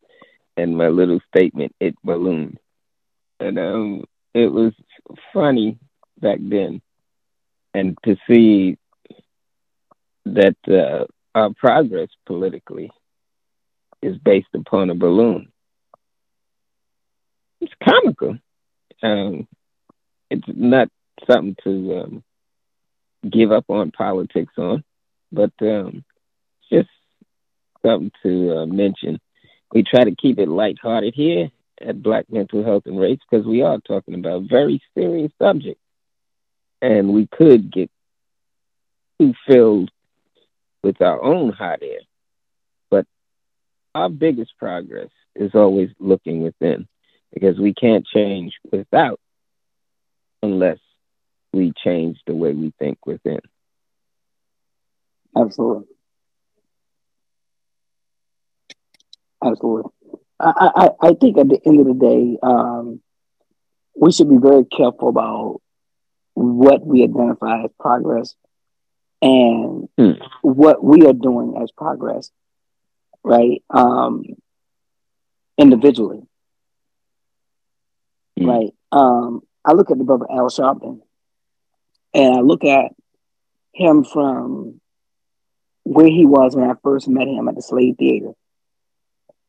and 0.58 0.76
my 0.76 0.88
little 0.88 1.20
statement. 1.36 1.76
It 1.80 1.96
ballooned. 2.04 2.58
and 3.40 3.60
um, 3.60 4.04
it 4.34 4.52
was 4.52 4.74
funny 5.32 5.78
back 6.20 6.40
then, 6.42 6.82
and 7.74 7.98
to 8.04 8.18
see 8.28 8.78
that 10.26 10.56
uh, 10.68 11.06
our 11.36 11.52
progress 11.54 12.10
politically 12.26 12.92
is 14.02 14.18
based 14.18 14.48
upon 14.54 14.90
a 14.90 14.96
balloon. 14.96 15.52
It's 17.62 17.74
comical. 17.84 18.38
Um, 19.02 19.48
it's 20.30 20.48
not 20.48 20.90
something 21.30 21.56
to 21.64 22.00
um, 22.00 22.24
give 23.30 23.52
up 23.52 23.66
on 23.70 23.92
politics 23.92 24.54
on, 24.58 24.84
but 25.32 25.52
um, 25.62 26.04
just 26.72 26.90
something 27.86 28.12
to 28.24 28.58
uh, 28.58 28.66
mention. 28.66 29.20
We 29.74 29.84
try 29.84 30.04
to 30.04 30.16
keep 30.16 30.40
it 30.40 30.48
lighthearted 30.48 31.14
here 31.16 31.50
at 31.82 32.02
Black 32.02 32.26
Mental 32.30 32.64
Health 32.64 32.84
and 32.86 33.00
Race 33.00 33.20
because 33.30 33.46
we 33.46 33.62
are 33.62 33.80
talking 33.80 34.16
about 34.16 34.44
very 34.50 34.82
serious 34.96 35.32
subjects, 35.42 35.82
and 36.82 37.14
we 37.14 37.28
could 37.28 37.72
get 37.72 37.90
too 39.20 39.34
filled 39.48 39.92
with 40.84 41.02
our 41.02 41.22
own 41.22 41.52
hot 41.52 41.80
air. 41.82 42.02
But 42.90 43.06
our 43.96 44.10
biggest 44.10 44.58
progress 44.58 45.10
is 45.36 45.52
always 45.56 45.90
looking 46.00 46.44
within 46.44 46.88
because 47.34 47.60
we 47.60 47.74
can't 47.74 48.06
change 48.06 48.54
without 48.72 49.20
unless 50.42 50.80
we 51.52 51.74
change 51.84 52.20
the 52.28 52.36
way 52.36 52.54
we 52.54 52.74
think 52.80 53.06
within. 53.06 53.40
Absolutely. 55.36 55.88
Absolutely. 59.44 59.92
I, 60.40 60.72
I, 60.76 60.90
I 61.02 61.14
think 61.14 61.38
at 61.38 61.50
the 61.50 61.60
end 61.66 61.80
of 61.80 61.88
the 61.88 61.94
day, 61.94 62.38
um, 62.44 63.02
we 63.96 64.12
should 64.12 64.30
be 64.30 64.38
very 64.38 64.66
careful 64.66 65.10
about 65.10 65.62
what 66.34 66.86
we 66.86 67.04
identify 67.04 67.64
as 67.64 67.72
progress 67.80 68.36
and 69.22 69.88
mm. 70.00 70.20
what 70.42 70.84
we 70.84 71.06
are 71.06 71.14
doing 71.14 71.58
as 71.62 71.72
progress, 71.72 72.30
right? 73.24 73.64
Um, 73.70 74.24
individually, 75.58 76.24
mm. 78.40 78.48
right? 78.48 78.74
Um, 78.92 79.42
I 79.66 79.74
look 79.74 79.92
at 79.92 79.98
the 79.98 80.04
brother 80.04 80.26
Al 80.30 80.50
Sharpton, 80.50 81.00
and 82.14 82.36
I 82.36 82.40
look 82.42 82.64
at 82.64 82.92
him 83.74 84.04
from 84.04 84.80
where 85.84 86.08
he 86.08 86.26
was 86.26 86.56
when 86.56 86.70
I 86.70 86.76
first 86.84 87.08
met 87.08 87.28
him 87.28 87.48
at 87.48 87.56
the 87.56 87.62
Slave 87.62 87.96
Theater. 87.98 88.32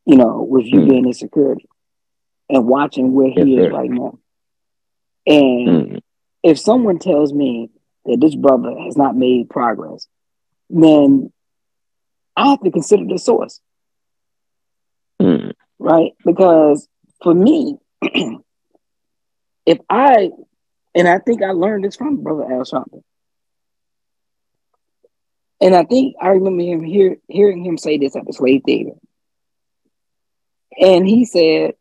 You 0.06 0.16
know, 0.16 0.42
with 0.42 0.66
you 0.66 0.80
mm. 0.80 0.88
being 0.90 1.06
in 1.06 1.14
security 1.14 1.66
and 2.48 2.66
watching 2.66 3.12
where 3.12 3.30
he 3.30 3.54
yes, 3.54 3.66
is 3.66 3.70
sir. 3.70 3.76
right 3.76 3.90
now. 3.90 4.18
And 5.26 5.68
mm. 5.68 6.00
if 6.42 6.58
someone 6.58 6.98
tells 6.98 7.32
me 7.32 7.70
that 8.04 8.20
this 8.20 8.34
brother 8.34 8.74
has 8.84 8.96
not 8.96 9.16
made 9.16 9.48
progress, 9.48 10.06
then 10.68 11.32
I 12.36 12.50
have 12.50 12.60
to 12.62 12.70
consider 12.70 13.04
the 13.06 13.18
source. 13.18 13.60
Mm. 15.20 15.52
Right? 15.78 16.12
Because 16.24 16.88
for 17.22 17.34
me, 17.34 17.78
if 19.66 19.78
I, 19.88 20.30
and 20.94 21.08
I 21.08 21.18
think 21.18 21.42
I 21.42 21.50
learned 21.50 21.84
this 21.84 21.96
from 21.96 22.22
Brother 22.22 22.44
Al 22.44 22.64
Sharpton. 22.64 23.02
And 25.60 25.74
I 25.74 25.84
think 25.84 26.16
I 26.20 26.28
remember 26.28 26.62
him 26.62 26.82
hear, 26.82 27.16
hearing 27.28 27.64
him 27.64 27.78
say 27.78 27.96
this 27.96 28.16
at 28.16 28.26
the 28.26 28.32
slave 28.32 28.62
theater. 28.66 28.92
And 30.78 31.06
he 31.06 31.24
said, 31.24 31.74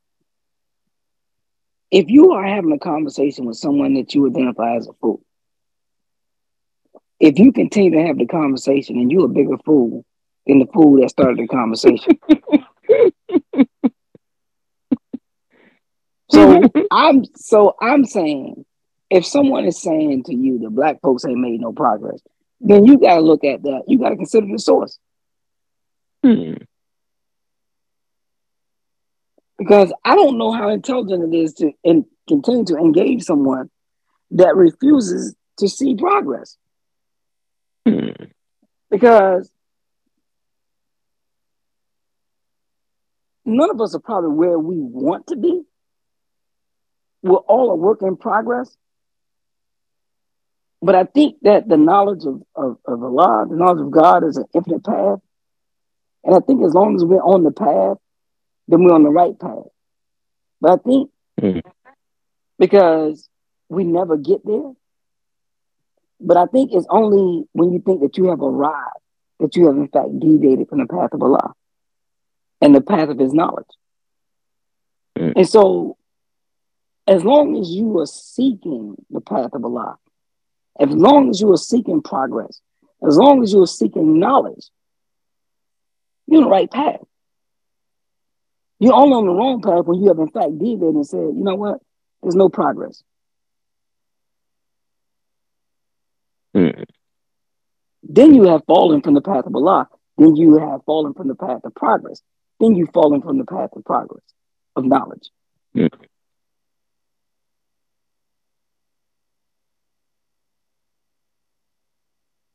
if 1.91 2.09
you 2.09 2.31
are 2.31 2.45
having 2.45 2.71
a 2.71 2.79
conversation 2.79 3.45
with 3.45 3.57
someone 3.57 3.95
that 3.95 4.15
you 4.15 4.27
identify 4.27 4.75
as 4.75 4.87
a 4.87 4.93
fool, 4.93 5.21
if 7.19 7.39
you 7.39 7.51
continue 7.51 7.91
to 7.91 8.07
have 8.07 8.17
the 8.17 8.25
conversation 8.25 8.97
and 8.97 9.11
you're 9.11 9.25
a 9.25 9.29
bigger 9.29 9.57
fool 9.65 10.03
than 10.47 10.59
the 10.59 10.65
fool 10.73 10.99
that 10.99 11.09
started 11.09 11.37
the 11.37 11.47
conversation. 11.47 12.19
so 16.33 16.71
I'm 16.91 17.25
so 17.35 17.75
I'm 17.81 18.05
saying 18.05 18.65
if 19.09 19.25
someone 19.25 19.65
is 19.65 19.81
saying 19.81 20.23
to 20.23 20.35
you 20.35 20.59
that 20.59 20.71
black 20.71 20.99
folks 21.01 21.25
ain't 21.25 21.39
made 21.39 21.61
no 21.61 21.71
progress, 21.71 22.19
then 22.59 22.85
you 22.85 22.97
gotta 22.97 23.21
look 23.21 23.43
at 23.43 23.63
that. 23.63 23.83
You 23.87 23.99
gotta 23.99 24.15
consider 24.15 24.47
the 24.47 24.59
source. 24.59 24.97
Hmm. 26.23 26.53
Because 29.57 29.93
I 30.03 30.15
don't 30.15 30.37
know 30.37 30.51
how 30.51 30.69
intelligent 30.69 31.33
it 31.33 31.37
is 31.37 31.53
to 31.55 31.71
and 31.83 32.05
continue 32.27 32.65
to 32.65 32.77
engage 32.77 33.23
someone 33.23 33.69
that 34.31 34.55
refuses 34.55 35.35
to 35.59 35.69
see 35.69 35.95
progress. 35.95 36.57
Because 38.89 39.51
none 43.45 43.69
of 43.69 43.79
us 43.81 43.95
are 43.95 43.99
probably 43.99 44.31
where 44.31 44.57
we 44.57 44.77
want 44.79 45.27
to 45.27 45.35
be. 45.35 45.63
We're 47.23 47.37
all 47.37 47.71
a 47.71 47.75
work 47.75 48.01
in 48.01 48.15
progress. 48.17 48.75
But 50.81 50.95
I 50.95 51.05
think 51.05 51.37
that 51.43 51.67
the 51.67 51.77
knowledge 51.77 52.25
of, 52.25 52.43
of, 52.55 52.77
of 52.85 53.03
Allah, 53.03 53.45
the 53.49 53.55
knowledge 53.55 53.81
of 53.81 53.91
God 53.91 54.23
is 54.25 54.37
an 54.37 54.45
infinite 54.53 54.83
path. 54.83 55.19
And 56.25 56.35
I 56.35 56.39
think 56.39 56.63
as 56.63 56.73
long 56.73 56.95
as 56.95 57.03
we're 57.03 57.17
on 57.17 57.43
the 57.43 57.51
path, 57.51 57.97
then 58.67 58.83
we're 58.83 58.93
on 58.93 59.03
the 59.03 59.09
right 59.09 59.37
path. 59.39 59.65
But 60.59 60.71
I 60.71 60.77
think 60.77 61.09
mm. 61.41 61.61
because 62.59 63.27
we 63.69 63.83
never 63.85 64.17
get 64.17 64.45
there, 64.45 64.73
but 66.19 66.37
I 66.37 66.45
think 66.45 66.71
it's 66.73 66.87
only 66.89 67.45
when 67.53 67.71
you 67.73 67.79
think 67.79 68.01
that 68.01 68.17
you 68.17 68.29
have 68.29 68.41
arrived 68.41 68.99
that 69.39 69.55
you 69.55 69.67
have 69.67 69.75
in 69.75 69.87
fact 69.89 70.19
deviated 70.19 70.69
from 70.69 70.79
the 70.79 70.87
path 70.87 71.09
of 71.11 71.21
Allah 71.21 71.53
and 72.61 72.73
the 72.73 72.81
path 72.81 73.09
of 73.09 73.19
His 73.19 73.33
knowledge. 73.33 73.67
Mm. 75.17 75.33
And 75.35 75.49
so, 75.49 75.97
as 77.07 77.23
long 77.23 77.59
as 77.59 77.69
you 77.69 77.99
are 77.99 78.05
seeking 78.05 78.95
the 79.09 79.21
path 79.21 79.51
of 79.53 79.65
Allah, 79.65 79.97
as 80.79 80.89
long 80.89 81.29
as 81.29 81.41
you 81.41 81.51
are 81.51 81.57
seeking 81.57 82.01
progress, 82.01 82.61
as 83.05 83.17
long 83.17 83.43
as 83.43 83.51
you 83.51 83.61
are 83.61 83.67
seeking 83.67 84.19
knowledge, 84.19 84.69
you're 86.27 86.39
on 86.39 86.45
the 86.45 86.49
right 86.49 86.71
path. 86.71 87.01
You're 88.79 88.93
only 88.93 89.15
on 89.15 89.25
the 89.25 89.33
wrong 89.33 89.61
path 89.61 89.85
when 89.85 90.01
you 90.01 90.07
have 90.07 90.19
in 90.19 90.29
fact 90.29 90.57
deviated 90.57 90.95
and 90.95 91.07
said, 91.07 91.19
you 91.19 91.43
know 91.43 91.55
what, 91.55 91.79
there's 92.21 92.35
no 92.35 92.49
progress. 92.49 93.03
Mm. 96.55 96.85
Then 98.03 98.33
you 98.33 98.43
have 98.43 98.63
fallen 98.65 99.01
from 99.01 99.13
the 99.13 99.21
path 99.21 99.45
of 99.45 99.55
Allah. 99.55 99.87
Then 100.17 100.35
you 100.35 100.57
have 100.59 100.83
fallen 100.85 101.13
from 101.13 101.27
the 101.27 101.35
path 101.35 101.61
of 101.63 101.73
progress. 101.73 102.21
Then 102.59 102.75
you've 102.75 102.91
fallen 102.93 103.21
from 103.21 103.37
the 103.37 103.45
path 103.45 103.71
of 103.75 103.83
progress, 103.83 104.23
of 104.75 104.85
knowledge. 104.85 105.29
Mm. 105.75 105.89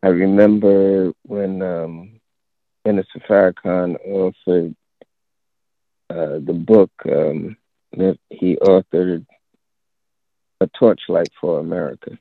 I 0.03 0.09
remember 0.09 1.13
when 1.23 1.63
um, 1.63 2.21
Minister 2.85 3.21
Farrakhan 3.29 3.97
authored 4.07 4.75
uh, 6.11 6.39
the 6.45 6.53
book 6.53 6.91
um, 7.07 7.57
that 7.93 8.19
he 8.31 8.57
authored, 8.57 9.27
A 10.61 10.67
Torchlight 10.79 11.31
for 11.41 11.61
America 11.61 12.19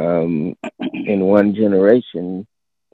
um, 0.00 0.56
in 0.92 1.20
one 1.20 1.54
generation, 1.54 2.46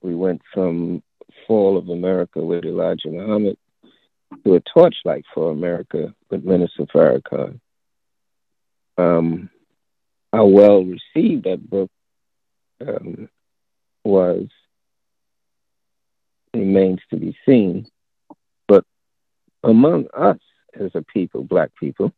we 0.02 0.14
went 0.14 0.42
from 0.52 1.02
Fall 1.46 1.76
of 1.76 1.88
America 1.88 2.40
with 2.40 2.64
Elijah 2.64 3.08
Muhammad 3.08 3.56
to 4.44 4.54
a 4.56 4.60
torchlight 4.60 5.24
for 5.32 5.52
America 5.52 6.12
with 6.30 6.44
Minister 6.44 6.84
Farrakhan. 6.86 7.60
Um, 8.98 9.50
how 10.32 10.46
well 10.46 10.84
received 10.84 11.44
that 11.44 11.70
book 11.70 11.90
um, 12.80 13.28
was 14.04 14.48
remains 16.54 17.00
to 17.10 17.16
be 17.16 17.36
seen. 17.46 17.86
But 18.66 18.84
among 19.62 20.06
us 20.16 20.38
as 20.78 20.90
a 20.94 21.02
people, 21.02 21.44
black 21.44 21.70
people, 21.78 22.12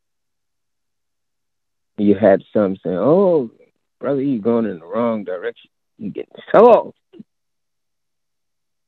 you 1.96 2.14
had 2.14 2.42
some 2.52 2.76
saying, 2.82 2.96
oh, 2.96 3.50
brother, 3.98 4.22
you're 4.22 4.40
going 4.40 4.66
in 4.66 4.78
the 4.78 4.86
wrong 4.86 5.24
direction. 5.24 5.70
You 5.98 6.10
get 6.10 6.28
so 6.54 6.94
You 7.14 7.24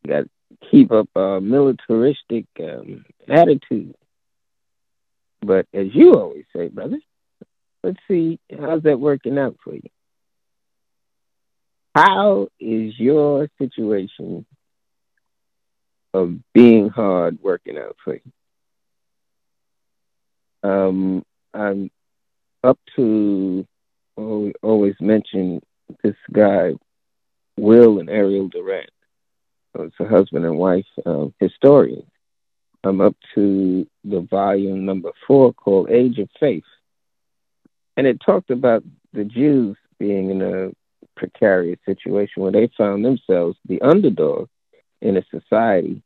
got 0.06 0.20
to 0.20 0.30
keep 0.70 0.92
up 0.92 1.08
a 1.16 1.40
militaristic 1.40 2.46
um, 2.60 3.04
attitude. 3.28 3.94
But 5.42 5.66
as 5.72 5.86
you 5.94 6.14
always 6.14 6.44
say, 6.54 6.68
brother, 6.68 6.98
let's 7.82 7.98
see 8.08 8.38
how's 8.60 8.82
that 8.82 9.00
working 9.00 9.38
out 9.38 9.56
for 9.64 9.74
you. 9.74 9.88
How 11.94 12.48
is 12.60 12.98
your 12.98 13.48
situation 13.58 14.46
of 16.14 16.36
being 16.52 16.88
hard 16.88 17.38
working 17.42 17.78
out 17.78 17.96
for 18.04 18.14
you? 18.14 18.32
Um, 20.62 21.24
I'm 21.52 21.90
up 22.62 22.78
to 22.96 23.66
always, 24.16 24.52
always 24.62 24.94
mention 25.00 25.60
this 26.04 26.16
guy, 26.32 26.74
Will 27.56 27.98
and 27.98 28.08
Ariel 28.08 28.48
Durant. 28.48 28.90
It's 29.78 29.94
a 29.98 30.06
husband 30.06 30.44
and 30.44 30.58
wife 30.58 30.86
um, 31.06 31.34
historian. 31.40 32.06
I'm 32.84 33.00
up 33.00 33.16
to 33.34 33.86
the 34.04 34.20
volume 34.20 34.84
number 34.84 35.10
four 35.26 35.52
called 35.52 35.90
Age 35.90 36.18
of 36.18 36.28
Faith. 36.38 36.64
And 37.96 38.06
it 38.06 38.20
talked 38.24 38.50
about 38.50 38.84
the 39.12 39.24
Jews 39.24 39.76
being 39.98 40.30
in 40.30 40.42
a 40.42 40.70
precarious 41.20 41.78
situation 41.84 42.42
where 42.42 42.50
they 42.50 42.70
found 42.78 43.04
themselves 43.04 43.58
the 43.66 43.82
underdog 43.82 44.48
in 45.02 45.18
a 45.18 45.24
society 45.30 46.02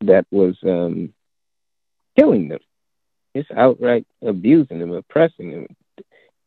that 0.00 0.26
was 0.32 0.56
um, 0.64 1.14
killing 2.18 2.48
them, 2.48 2.58
just 3.36 3.50
outright 3.52 4.04
abusing 4.20 4.80
them, 4.80 4.92
oppressing 4.92 5.52
them, 5.52 5.66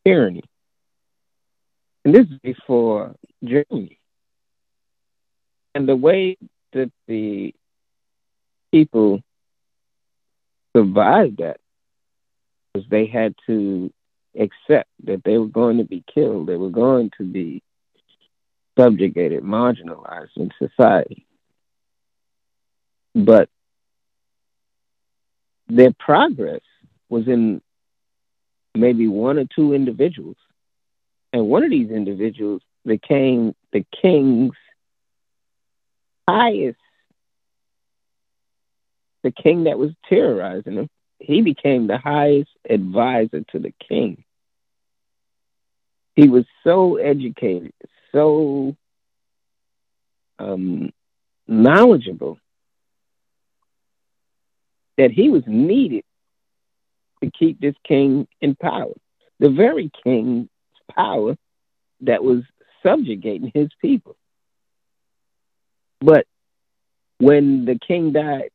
tyranny. 0.06 0.44
And 2.04 2.14
this 2.14 2.28
is 2.28 2.40
before 2.44 3.16
Germany. 3.44 3.98
And 5.74 5.88
the 5.88 5.96
way 5.96 6.38
that 6.74 6.92
the 7.08 7.56
people 8.72 9.22
survived 10.76 11.38
that 11.38 11.62
was 12.76 12.84
they 12.90 13.06
had 13.06 13.36
to 13.48 13.92
accept 14.38 14.90
that 15.06 15.24
they 15.24 15.38
were 15.38 15.48
going 15.48 15.78
to 15.78 15.86
be 15.86 16.04
killed, 16.14 16.48
they 16.48 16.58
were 16.58 16.70
going 16.70 17.12
to 17.18 17.24
be 17.24 17.64
subjugated, 18.80 19.44
marginalized 19.44 20.38
in 20.38 20.52
society. 20.58 21.26
But 23.14 23.50
their 25.68 25.92
progress 25.92 26.62
was 27.10 27.28
in 27.28 27.62
maybe 28.76 29.08
one 29.08 29.38
or 29.38 29.46
two 29.46 29.74
individuals. 29.74 30.38
And 31.34 31.48
one 31.48 31.64
of 31.64 31.70
these 31.70 31.92
individuals 31.92 32.62
became 32.86 33.54
the 33.74 33.86
king's 34.02 34.56
highest, 36.28 36.80
the 39.24 39.32
king 39.32 39.66
that 39.66 39.78
was 39.78 39.92
terrorizing 40.08 40.76
him. 40.76 40.90
He 41.20 41.42
became 41.42 41.88
the 41.88 41.98
highest 41.98 42.52
advisor 42.68 43.42
to 43.52 43.60
the 43.60 43.74
king. 43.88 44.24
He 46.16 46.30
was 46.30 46.46
so 46.64 46.96
educated, 46.96 47.74
so 48.12 48.76
um, 50.40 50.92
knowledgeable 51.48 52.40
that 54.98 55.12
he 55.12 55.30
was 55.30 55.44
needed 55.48 56.04
to 57.24 57.32
keep 57.32 57.60
this 57.60 57.76
king 57.88 58.28
in 58.42 58.56
power. 58.56 58.94
The 59.40 59.50
very 59.50 59.92
king's 60.04 60.50
power 60.94 61.36
that 62.02 62.24
was 62.24 62.44
subjugating 62.84 63.52
his 63.54 63.70
people. 63.82 64.16
But 66.02 66.26
when 67.18 67.66
the 67.66 67.78
king 67.86 68.14
died, 68.14 68.52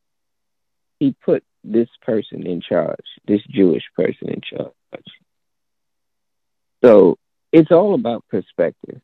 he 0.99 1.15
put 1.25 1.45
this 1.63 1.89
person 2.03 2.47
in 2.47 2.61
charge, 2.61 3.05
this 3.27 3.43
Jewish 3.49 3.85
person 3.97 4.31
in 4.31 4.41
charge. 4.41 4.73
So 6.85 7.17
it's 7.53 7.71
all 7.71 7.95
about 7.95 8.25
perspective. 8.29 9.01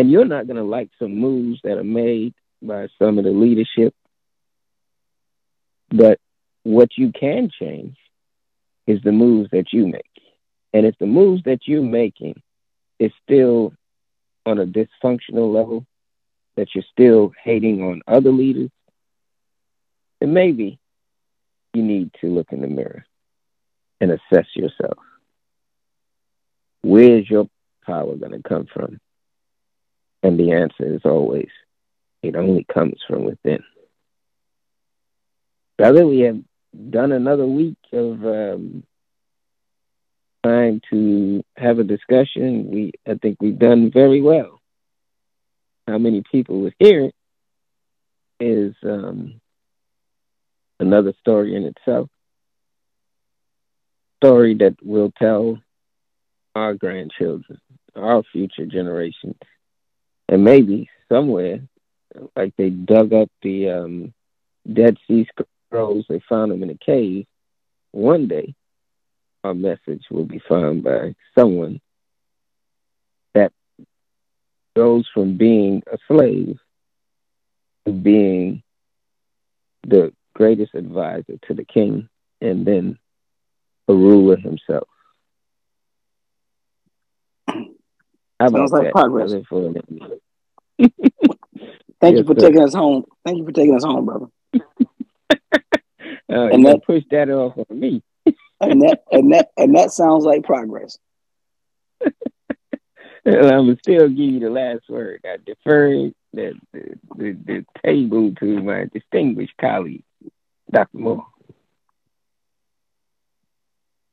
And 0.00 0.10
you're 0.10 0.24
not 0.24 0.46
going 0.46 0.56
to 0.56 0.62
like 0.62 0.88
some 0.98 1.14
moves 1.14 1.60
that 1.62 1.76
are 1.76 1.84
made 1.84 2.32
by 2.62 2.88
some 2.98 3.18
of 3.18 3.24
the 3.24 3.32
leadership. 3.32 3.94
But 5.90 6.18
what 6.62 6.96
you 6.96 7.12
can 7.12 7.50
change 7.50 7.98
is 8.86 9.02
the 9.02 9.12
moves 9.12 9.50
that 9.50 9.74
you 9.74 9.86
make. 9.86 10.06
And 10.72 10.86
if 10.86 10.96
the 10.98 11.04
moves 11.04 11.42
that 11.42 11.68
you're 11.68 11.82
making 11.82 12.40
is 12.98 13.12
still 13.22 13.74
on 14.46 14.58
a 14.58 14.64
dysfunctional 14.64 15.52
level, 15.52 15.84
that 16.56 16.68
you're 16.74 16.82
still 16.90 17.34
hating 17.44 17.82
on 17.82 18.00
other 18.08 18.32
leaders, 18.32 18.70
then 20.18 20.32
maybe 20.32 20.78
you 21.74 21.82
need 21.82 22.10
to 22.22 22.28
look 22.28 22.52
in 22.52 22.62
the 22.62 22.68
mirror 22.68 23.04
and 24.00 24.12
assess 24.12 24.46
yourself. 24.54 24.96
Where's 26.80 27.28
your 27.28 27.50
power 27.84 28.16
going 28.16 28.32
to 28.32 28.42
come 28.42 28.64
from? 28.64 28.98
And 30.22 30.38
the 30.38 30.52
answer 30.52 30.94
is 30.94 31.00
always, 31.04 31.48
it 32.22 32.36
only 32.36 32.64
comes 32.72 33.00
from 33.06 33.24
within. 33.24 33.62
Brother, 35.78 36.06
we 36.06 36.20
have 36.20 36.40
done 36.90 37.12
another 37.12 37.46
week 37.46 37.78
of 37.92 38.24
um, 38.24 38.84
time 40.44 40.80
to 40.90 41.42
have 41.56 41.78
a 41.78 41.84
discussion. 41.84 42.70
We, 42.70 42.92
I 43.06 43.14
think 43.14 43.38
we've 43.40 43.58
done 43.58 43.90
very 43.90 44.20
well. 44.20 44.60
How 45.88 45.98
many 45.98 46.22
people 46.30 46.60
would 46.60 46.74
hear 46.78 47.06
it 47.06 47.14
is 48.38 48.74
um, 48.84 49.40
another 50.78 51.12
story 51.20 51.54
in 51.56 51.64
itself. 51.64 52.08
Story 54.22 54.54
that 54.56 54.76
we'll 54.82 55.12
tell 55.18 55.58
our 56.54 56.74
grandchildren, 56.74 57.58
our 57.96 58.22
future 58.32 58.66
generations, 58.66 59.36
and 60.30 60.44
maybe 60.44 60.88
somewhere, 61.10 61.58
like 62.36 62.54
they 62.56 62.70
dug 62.70 63.12
up 63.12 63.28
the 63.42 63.68
um, 63.68 64.14
Dead 64.72 64.96
Sea 65.06 65.28
Scrolls, 65.68 66.06
they 66.08 66.20
found 66.28 66.52
them 66.52 66.62
in 66.62 66.70
a 66.70 66.76
cave. 66.76 67.26
One 67.90 68.28
day, 68.28 68.54
our 69.42 69.54
message 69.54 70.04
will 70.08 70.24
be 70.24 70.40
found 70.48 70.84
by 70.84 71.16
someone 71.36 71.80
that 73.34 73.52
goes 74.76 75.04
from 75.12 75.36
being 75.36 75.82
a 75.92 75.98
slave 76.06 76.58
to 77.86 77.92
being 77.92 78.62
the 79.84 80.12
greatest 80.34 80.74
advisor 80.74 81.38
to 81.48 81.54
the 81.54 81.64
king 81.64 82.08
and 82.40 82.64
then 82.64 82.98
a 83.88 83.94
ruler 83.94 84.36
himself. 84.36 84.86
How 88.40 88.48
Sounds 88.48 88.72
like 88.72 88.84
that? 88.84 88.92
progress. 88.92 89.32
Thank 89.32 89.42
yes, 90.78 90.90
you 92.00 92.24
for 92.24 92.40
sir. 92.40 92.46
taking 92.46 92.62
us 92.62 92.72
home. 92.72 93.04
Thank 93.26 93.36
you 93.36 93.44
for 93.44 93.52
taking 93.52 93.74
us 93.74 93.84
home, 93.84 94.06
brother. 94.06 94.26
uh, 94.54 96.46
and 96.46 96.64
that 96.64 96.80
push 96.86 97.04
that 97.10 97.28
off 97.28 97.58
on 97.58 97.78
me. 97.78 98.02
and 98.60 98.80
that 98.80 99.02
and 99.12 99.34
that 99.34 99.50
and 99.58 99.76
that 99.76 99.90
sounds 99.90 100.24
like 100.24 100.44
progress. 100.44 100.96
well, 102.00 102.10
I'm 103.26 103.66
gonna 103.66 103.76
still 103.82 104.08
give 104.08 104.18
you 104.18 104.40
the 104.40 104.48
last 104.48 104.88
word. 104.88 105.20
I 105.26 105.36
defer 105.44 106.10
the, 106.32 106.54
the, 106.72 106.98
the, 107.16 107.32
the 107.32 107.66
table 107.84 108.32
to 108.36 108.62
my 108.62 108.86
distinguished 108.90 109.58
colleague, 109.60 110.04
Dr. 110.70 110.96
Moore. 110.96 111.26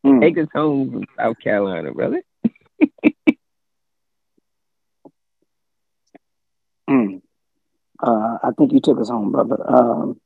Mm. 0.06 0.20
Take 0.20 0.38
us 0.38 0.50
home 0.54 0.92
from 0.92 1.06
South 1.18 1.40
Carolina, 1.42 1.94
brother. 1.94 2.22
Mm. 6.90 7.22
Uh, 8.02 8.38
I 8.44 8.52
think 8.58 8.72
you 8.74 8.80
took 8.80 9.00
us 9.00 9.10
home, 9.10 9.32
brother. 9.32 9.58
Um, 9.68 10.20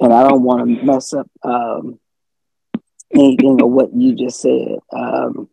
and 0.00 0.12
I 0.12 0.28
don't 0.28 0.42
want 0.42 0.60
to 0.60 0.84
mess 0.84 1.12
up 1.12 1.30
um, 1.42 2.00
anything 3.14 3.60
of 3.60 3.70
what 3.70 3.94
you 3.94 4.14
just 4.14 4.40
said. 4.40 4.78
Um, 4.92 5.48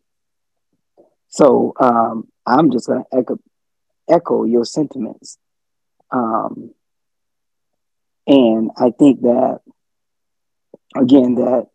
so 1.28 1.74
um, 1.80 2.28
I'm 2.46 2.72
just 2.72 2.88
going 2.88 3.04
to 3.04 3.18
echo, 3.18 3.38
echo 4.10 4.46
your 4.46 4.66
sentiments. 4.66 5.38
Um, 6.12 6.74
and 8.26 8.71
I 8.78 8.92
think 8.92 9.21
that, 9.21 9.60
again, 10.96 11.36
that 11.36 11.67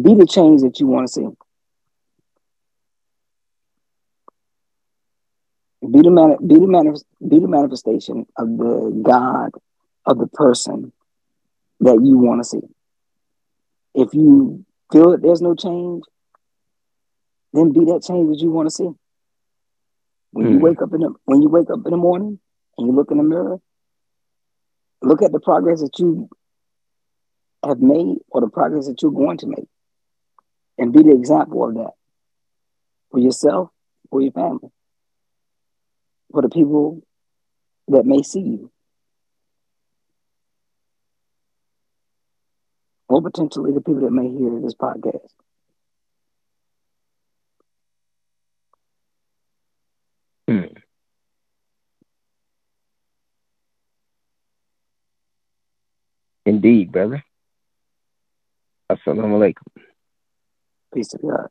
be 0.00 0.14
the 0.14 0.26
change 0.26 0.62
that 0.62 0.80
you 0.80 0.86
want 0.86 1.06
to 1.06 1.12
see. 1.12 1.28
Be 5.82 6.00
the, 6.00 6.10
man, 6.10 6.36
be, 6.46 6.54
the 6.54 6.68
man, 6.68 6.94
be 7.26 7.40
the 7.40 7.48
manifestation 7.48 8.24
of 8.36 8.56
the 8.56 9.02
God 9.02 9.50
of 10.06 10.18
the 10.18 10.28
person 10.28 10.92
that 11.80 12.00
you 12.00 12.18
want 12.18 12.40
to 12.40 12.48
see. 12.48 12.60
If 13.92 14.14
you 14.14 14.64
feel 14.92 15.10
that 15.10 15.22
there's 15.22 15.42
no 15.42 15.56
change, 15.56 16.04
then 17.52 17.72
be 17.72 17.80
that 17.86 18.04
change 18.06 18.28
that 18.28 18.40
you 18.40 18.52
want 18.52 18.66
to 18.66 18.70
see. 18.70 18.90
When 20.30 20.46
mm. 20.46 20.50
you 20.50 20.56
hmm. 20.58 20.62
wake 20.62 20.82
up 20.82 20.94
in 20.94 21.00
the 21.00 21.14
when 21.24 21.42
you 21.42 21.48
wake 21.48 21.68
up 21.68 21.80
in 21.84 21.90
the 21.90 21.96
morning 21.96 22.38
and 22.78 22.86
you 22.86 22.94
look 22.94 23.10
in 23.10 23.18
the 23.18 23.24
mirror, 23.24 23.58
look 25.02 25.20
at 25.20 25.32
the 25.32 25.40
progress 25.40 25.80
that 25.80 25.98
you 25.98 26.28
have 27.64 27.80
made 27.80 28.18
or 28.28 28.40
the 28.40 28.48
progress 28.48 28.86
that 28.86 29.02
you're 29.02 29.10
going 29.10 29.38
to 29.38 29.48
make, 29.48 29.68
and 30.78 30.92
be 30.92 31.02
the 31.02 31.12
example 31.12 31.68
of 31.68 31.74
that 31.74 31.92
for 33.10 33.18
yourself, 33.18 33.70
for 34.10 34.22
your 34.22 34.32
family 34.32 34.70
for 36.32 36.42
the 36.42 36.48
people 36.48 37.02
that 37.88 38.04
may 38.04 38.22
see 38.22 38.40
you. 38.40 38.72
or 43.12 43.20
potentially 43.20 43.72
the 43.72 43.80
people 43.82 44.00
that 44.00 44.10
may 44.10 44.26
hear 44.26 44.58
this 44.62 44.74
podcast. 44.74 45.28
Hmm. 50.48 50.72
Indeed, 56.46 56.90
brother. 56.90 57.22
Assalamu 58.90 59.36
alaikum. 59.36 59.82
Peace 60.94 61.08
to 61.08 61.18
God. 61.18 61.48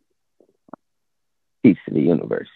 Peace 1.61 1.77
to 1.87 1.93
the 1.93 2.01
universe. 2.01 2.49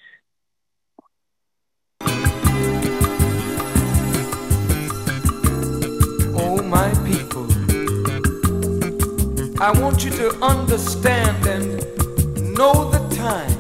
I 9.57 9.71
want 9.79 10.03
you 10.03 10.11
to 10.11 10.35
understand 10.41 11.47
and 11.47 12.53
know 12.53 12.91
the 12.91 13.15
time 13.15 13.54